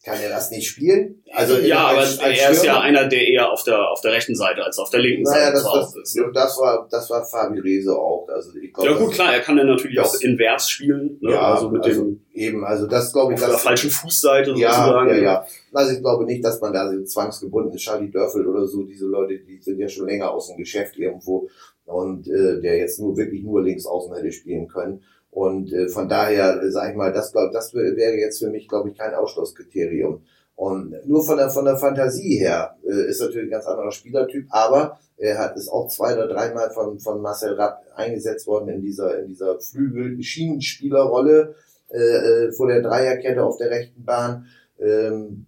[0.08, 1.22] Kann er das nicht spielen?
[1.34, 4.14] Also ja, aber als, als er ist ja einer, der eher auf der auf der
[4.14, 6.16] rechten Seite als auf der linken naja, Seite das, ist.
[6.16, 6.32] Ne?
[6.34, 8.26] Das war das war Fabi Rese auch.
[8.30, 11.18] Also ich glaub, ja gut, klar, er kann dann natürlich auch invers spielen.
[11.20, 11.32] Ne?
[11.32, 13.42] Ja, also mit also dem eben, also das glaube ich.
[13.42, 15.10] Auf der falschen Fußseite ja, sozusagen.
[15.10, 15.46] Ja, ja.
[15.74, 17.82] Also ich glaube nicht, dass man da so zwangsgebunden ist.
[17.82, 21.50] Charlie Dörfel oder so, diese Leute, die sind ja schon länger aus dem Geschäft irgendwo
[21.84, 25.02] und äh, der jetzt nur wirklich nur links außen hätte spielen können.
[25.38, 28.68] Und äh, von daher, äh, sage ich mal, das, glaub, das wäre jetzt für mich,
[28.68, 30.24] glaube ich, kein Ausschlusskriterium.
[30.56, 34.48] Und nur von der, von der Fantasie her äh, ist natürlich ein ganz anderer Spielertyp,
[34.50, 38.82] aber er hat ist auch zwei oder dreimal von, von Marcel Rapp eingesetzt worden in
[38.82, 41.54] dieser, in dieser Flügel-Schienenspielerrolle
[41.92, 44.48] äh, äh, vor der Dreierkette auf der rechten Bahn.
[44.80, 45.46] Ähm,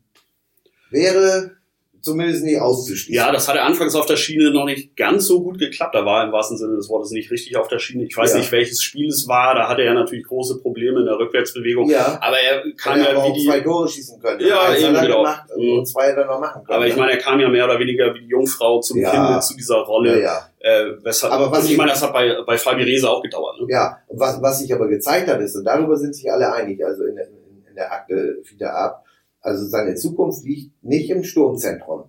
[0.92, 1.54] wäre
[2.02, 3.14] zumindest nicht auszuschließen.
[3.14, 5.96] Ja, das hat er anfangs auf der Schiene noch nicht ganz so gut geklappt.
[5.96, 8.06] Da war im wahrsten Sinne des Wortes nicht richtig auf der Schiene.
[8.06, 8.40] Ich weiß ja.
[8.40, 9.56] nicht, welches Spiel es war.
[9.56, 11.90] Da hatte er natürlich große Probleme in der Rückwärtsbewegung.
[11.90, 12.18] Ja.
[12.22, 14.40] Aber er kann ja wie die zwei Tore schießen können.
[14.42, 15.18] Ja, Eins eben genau.
[15.18, 16.76] Gemacht und zwei dann noch machen können.
[16.76, 17.02] Aber ich ne?
[17.02, 19.12] meine, er kam ja mehr oder weniger wie die Jungfrau zum ja.
[19.12, 20.22] Kinde zu dieser Rolle.
[20.22, 20.50] Ja, ja.
[20.60, 23.62] Äh, weshalb, aber was ich, ich meine, das hat bei, bei Fabi Reza auch gedauert.
[23.62, 23.68] Ne?
[23.70, 27.06] Ja, was, was sich aber gezeigt hat, ist, und darüber sind sich alle einig, also
[27.06, 27.28] in der,
[27.70, 29.06] in der Akte wieder ab,
[29.42, 32.06] also seine Zukunft liegt nicht im Sturmzentrum.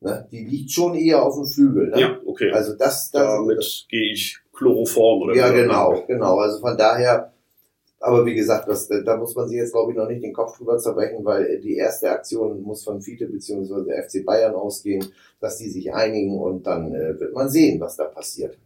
[0.00, 0.28] Ne?
[0.30, 1.88] Die liegt schon eher auf dem Flügel.
[1.88, 2.00] Ne?
[2.00, 2.50] Ja, okay.
[2.52, 6.36] Also das, das damit gehe ich Chloroform oder Ja, genau, genau.
[6.36, 7.32] Also von daher,
[8.00, 10.56] aber wie gesagt, das, da muss man sich jetzt glaube ich noch nicht den Kopf
[10.58, 14.02] drüber zerbrechen, weil die erste Aktion muss von Fiete bzw.
[14.02, 15.04] FC Bayern ausgehen,
[15.40, 18.58] dass die sich einigen und dann äh, wird man sehen, was da passiert.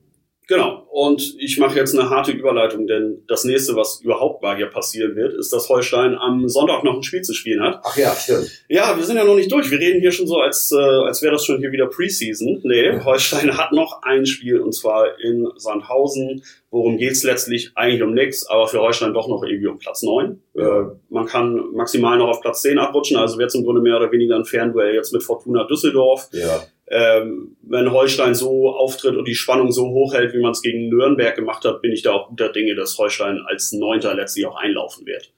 [0.51, 0.85] Genau.
[0.91, 5.15] Und ich mache jetzt eine harte Überleitung, denn das nächste, was überhaupt mal hier passieren
[5.15, 7.81] wird, ist, dass Holstein am Sonntag noch ein Spiel zu spielen hat.
[7.85, 8.51] Ach ja, stimmt.
[8.69, 9.71] Ja, wir sind ja noch nicht durch.
[9.71, 12.63] Wir reden hier schon so, als, äh, als wäre das schon hier wieder Preseason.
[12.65, 16.43] Nee, Holstein hat noch ein Spiel und zwar in Sandhausen.
[16.73, 17.71] Worum geht's letztlich?
[17.77, 20.43] Eigentlich um nichts, aber für Holstein doch noch irgendwie um Platz neun.
[20.55, 20.81] Ja.
[20.81, 24.11] Äh, man kann maximal noch auf Platz zehn abrutschen, also wäre zum Grunde mehr oder
[24.11, 26.29] weniger ein Fernduell jetzt mit Fortuna Düsseldorf.
[26.33, 26.61] Ja
[26.91, 30.89] ähm, wenn Holstein so auftritt und die Spannung so hoch hält, wie man es gegen
[30.89, 34.57] Nürnberg gemacht hat, bin ich da auch guter Dinge, dass Holstein als Neunter letztlich auch
[34.57, 35.33] einlaufen wird.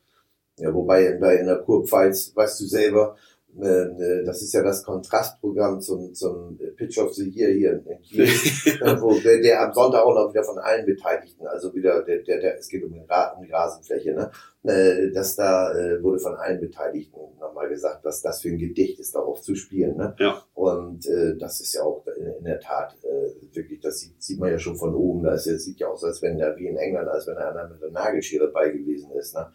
[0.58, 3.16] Ja, wobei bei in der Kurpfalz, weißt du selber,
[3.54, 8.26] das ist ja das Kontrastprogramm zum, zum Pitch of the Year hier in Kiel,
[9.00, 12.40] wo der, der am Sonntag auch noch wieder von allen Beteiligten, also wieder, der, der,
[12.40, 14.30] der es geht um, um die Rasenfläche, ne?
[14.64, 19.00] Äh, dass da äh, wurde von allen Beteiligten nochmal gesagt, dass das für ein Gedicht
[19.00, 19.96] ist, darauf zu spielen.
[19.96, 20.14] Ne?
[20.20, 20.40] Ja.
[20.54, 24.38] Und äh, das ist ja auch in, in der Tat äh, wirklich, das sieht, sieht
[24.38, 26.68] man ja schon von oben, da ist ja, sieht ja aus, als wenn da wie
[26.68, 29.34] in England, als wenn einer mit der Nagelschere bei gewesen ist.
[29.34, 29.50] Ne?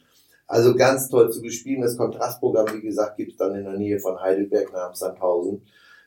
[0.47, 1.81] Also ganz toll zu bespielen.
[1.81, 5.61] Das Kontrastprogramm, wie gesagt, gibt es dann in der Nähe von Heidelberg nach Sandhausen.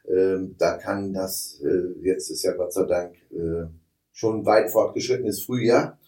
[0.09, 3.67] Ähm, da kann das, äh, jetzt ist ja Gott sei Dank äh,
[4.13, 5.99] schon weit fortgeschrittenes Frühjahr.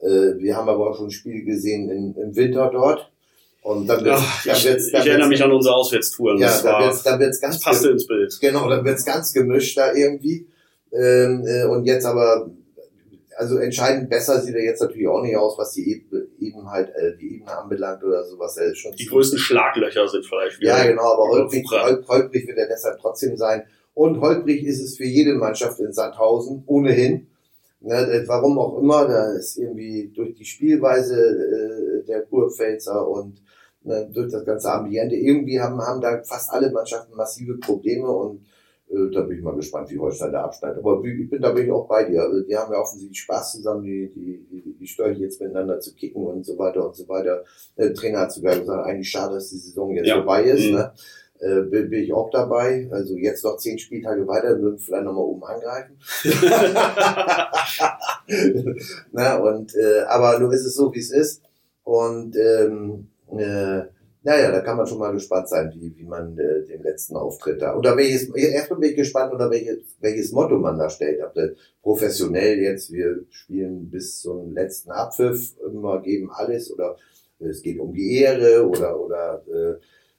[0.00, 3.10] Äh, wir haben aber auch schon Spiele gesehen im, im Winter dort.
[3.62, 6.38] Und dann wird's, Ach, dann wird's, dann ich erinnere mich an unsere Auswärtstouren.
[6.38, 8.38] Ja, dann wird's, dann wird's ganz, passte ins Bild.
[8.40, 10.46] Genau, dann wird's ganz gemischt da irgendwie.
[10.92, 12.50] Ähm, äh, und jetzt aber
[13.36, 16.04] also entscheidend besser sieht er jetzt natürlich auch nicht aus, was die
[16.40, 18.56] eben halt äh, die Ebene anbelangt oder sowas.
[18.56, 20.62] Ist schon die größten Schlaglöcher sind vielleicht.
[20.62, 23.62] Ja, genau, aber holprig, holprig wird er deshalb trotzdem sein.
[23.94, 27.28] Und holprig ist es für jede Mannschaft in Sandhausen ohnehin.
[27.80, 33.40] Ne, warum auch immer, da ist irgendwie durch die Spielweise äh, der Kurpfälzer und
[33.84, 38.40] ne, durch das ganze Ambiente, irgendwie haben, haben da fast alle Mannschaften massive Probleme und
[38.40, 38.57] äh,
[38.90, 40.78] da bin ich mal gespannt, wie Holstein da abschneidet.
[40.78, 42.22] Aber ich bin, da bin ich auch bei dir.
[42.22, 45.94] Also, die haben ja offensichtlich Spaß zusammen, die, die, die, die Störche jetzt miteinander zu
[45.94, 47.44] kicken und so weiter und so weiter.
[47.76, 50.16] Der Trainer hat sogar gesagt, eigentlich schade, dass die Saison jetzt ja.
[50.16, 50.70] vorbei ist.
[50.70, 50.76] Mhm.
[50.76, 50.92] Ne?
[51.40, 52.88] Äh, bin, bin ich auch dabei.
[52.90, 55.98] Also jetzt noch zehn Spieltage weiter, würden vielleicht nochmal oben angreifen.
[59.12, 61.42] Na, und äh, aber nur ist es so, wie es ist.
[61.84, 63.82] Und ähm, äh,
[64.22, 67.62] naja, da kann man schon mal gespannt sein, wie, wie man äh, den letzten Auftritt
[67.62, 67.76] da.
[67.76, 71.22] Oder welches, erstmal bin ich gespannt, oder welches, welches Motto man da stellt.
[71.24, 71.52] Ob der
[71.82, 76.96] professionell jetzt, wir spielen bis zum letzten Abpfiff, immer geben alles, oder
[77.38, 79.74] es geht um die Ehre, oder, oder äh,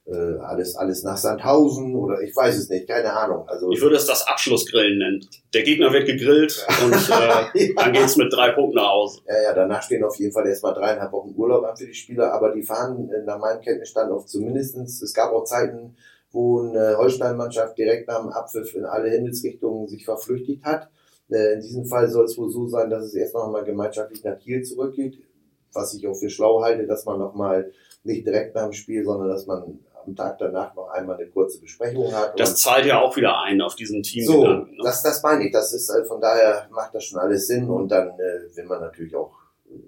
[0.06, 3.46] äh, alles, alles nach Sandhausen oder ich weiß es nicht, keine Ahnung.
[3.48, 5.26] Also ich würde es das Abschlussgrillen nennen.
[5.54, 6.96] Der Gegner wird gegrillt und äh,
[7.66, 7.72] ja.
[7.76, 9.20] dann geht's mit drei Punkten nach Hause.
[9.26, 12.32] Ja, ja, danach stehen auf jeden Fall erstmal dreieinhalb Wochen Urlaub an für die Spieler,
[12.32, 15.02] aber die fahren äh, nach meinem Kenntnisstand auf zumindestens.
[15.02, 15.96] es gab auch Zeiten,
[16.32, 20.88] wo eine Holstein-Mannschaft direkt nach dem Abpfiff in alle Himmelsrichtungen sich verflüchtigt hat.
[21.28, 24.24] Äh, in diesem Fall soll es wohl so sein, dass es erst noch einmal gemeinschaftlich
[24.24, 25.18] nach Kiel zurückgeht,
[25.72, 27.70] was ich auch für schlau halte, dass man nochmal
[28.02, 31.60] nicht direkt nach dem Spiel, sondern dass man am Tag danach noch einmal eine kurze
[31.60, 32.38] Besprechung hat.
[32.38, 34.26] Das zahlt ja auch wieder ein auf diesen Team.
[34.26, 34.66] So, ne?
[34.82, 35.52] das, das meine ich.
[35.52, 38.80] Das ist äh, von daher macht das schon alles Sinn und dann äh, will man
[38.80, 39.40] natürlich auch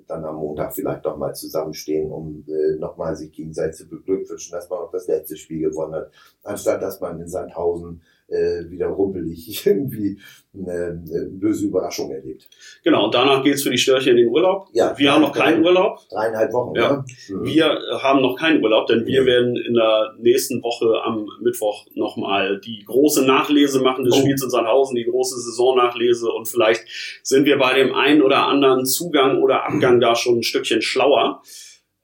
[0.06, 4.68] dann am Montag vielleicht doch mal zusammenstehen, um äh, nochmal sich gegenseitig zu beglückwünschen, dass
[4.68, 6.10] man auch das letzte Spiel gewonnen hat,
[6.42, 10.18] anstatt dass man in Sandhausen äh, wieder rumpelig irgendwie
[10.54, 12.48] eine, eine böse Überraschung erlebt.
[12.84, 14.68] Genau, und danach geht's für die Störche in den Urlaub.
[14.72, 15.98] Ja, wir haben noch keinen Urlaub.
[16.10, 16.92] Dreieinhalb Wochen, ja.
[16.92, 17.04] Ne?
[17.28, 17.44] Mhm.
[17.44, 19.26] Wir haben noch keinen Urlaub, denn wir mhm.
[19.26, 24.20] werden in der nächsten Woche am Mittwoch nochmal die große Nachlese machen des oh.
[24.20, 26.84] Spiels in Sandhausen, die große Saisonnachlese und vielleicht
[27.22, 31.42] sind wir bei dem einen oder anderen Zugang oder Abgang da schon ein Stückchen schlauer.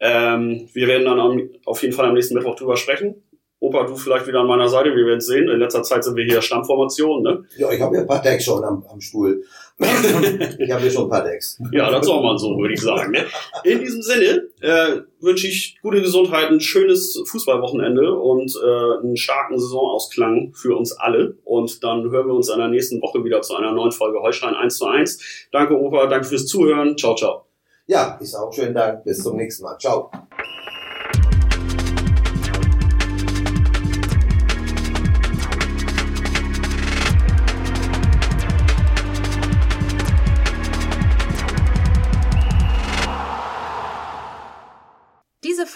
[0.01, 3.23] Ähm, wir werden dann auf jeden Fall am nächsten Mittwoch drüber sprechen.
[3.61, 5.49] Opa, du vielleicht wieder an meiner Seite, wir werden es sehen.
[5.49, 7.45] In letzter Zeit sind wir hier Stammformation, ne?
[7.57, 9.43] Ja, ich habe ja ein paar Decks schon am, am Stuhl.
[9.79, 11.61] ich habe hier schon ein paar Decks.
[11.73, 13.13] Ja, das auch mal so, würde ich sagen.
[13.13, 13.25] Ne?
[13.65, 19.59] In diesem Sinne äh, wünsche ich gute Gesundheit, ein schönes Fußballwochenende und äh, einen starken
[19.59, 21.37] Saisonausklang für uns alle.
[21.45, 24.55] Und dann hören wir uns in der nächsten Woche wieder zu einer neuen Folge Holstein
[24.55, 25.49] 1 zu 1.
[25.51, 26.97] Danke, Opa, danke fürs Zuhören.
[26.97, 27.45] Ciao, ciao.
[27.87, 29.03] Ja, ich auch schönen Dank.
[29.05, 29.79] Bis zum nächsten Mal.
[29.79, 30.11] Ciao.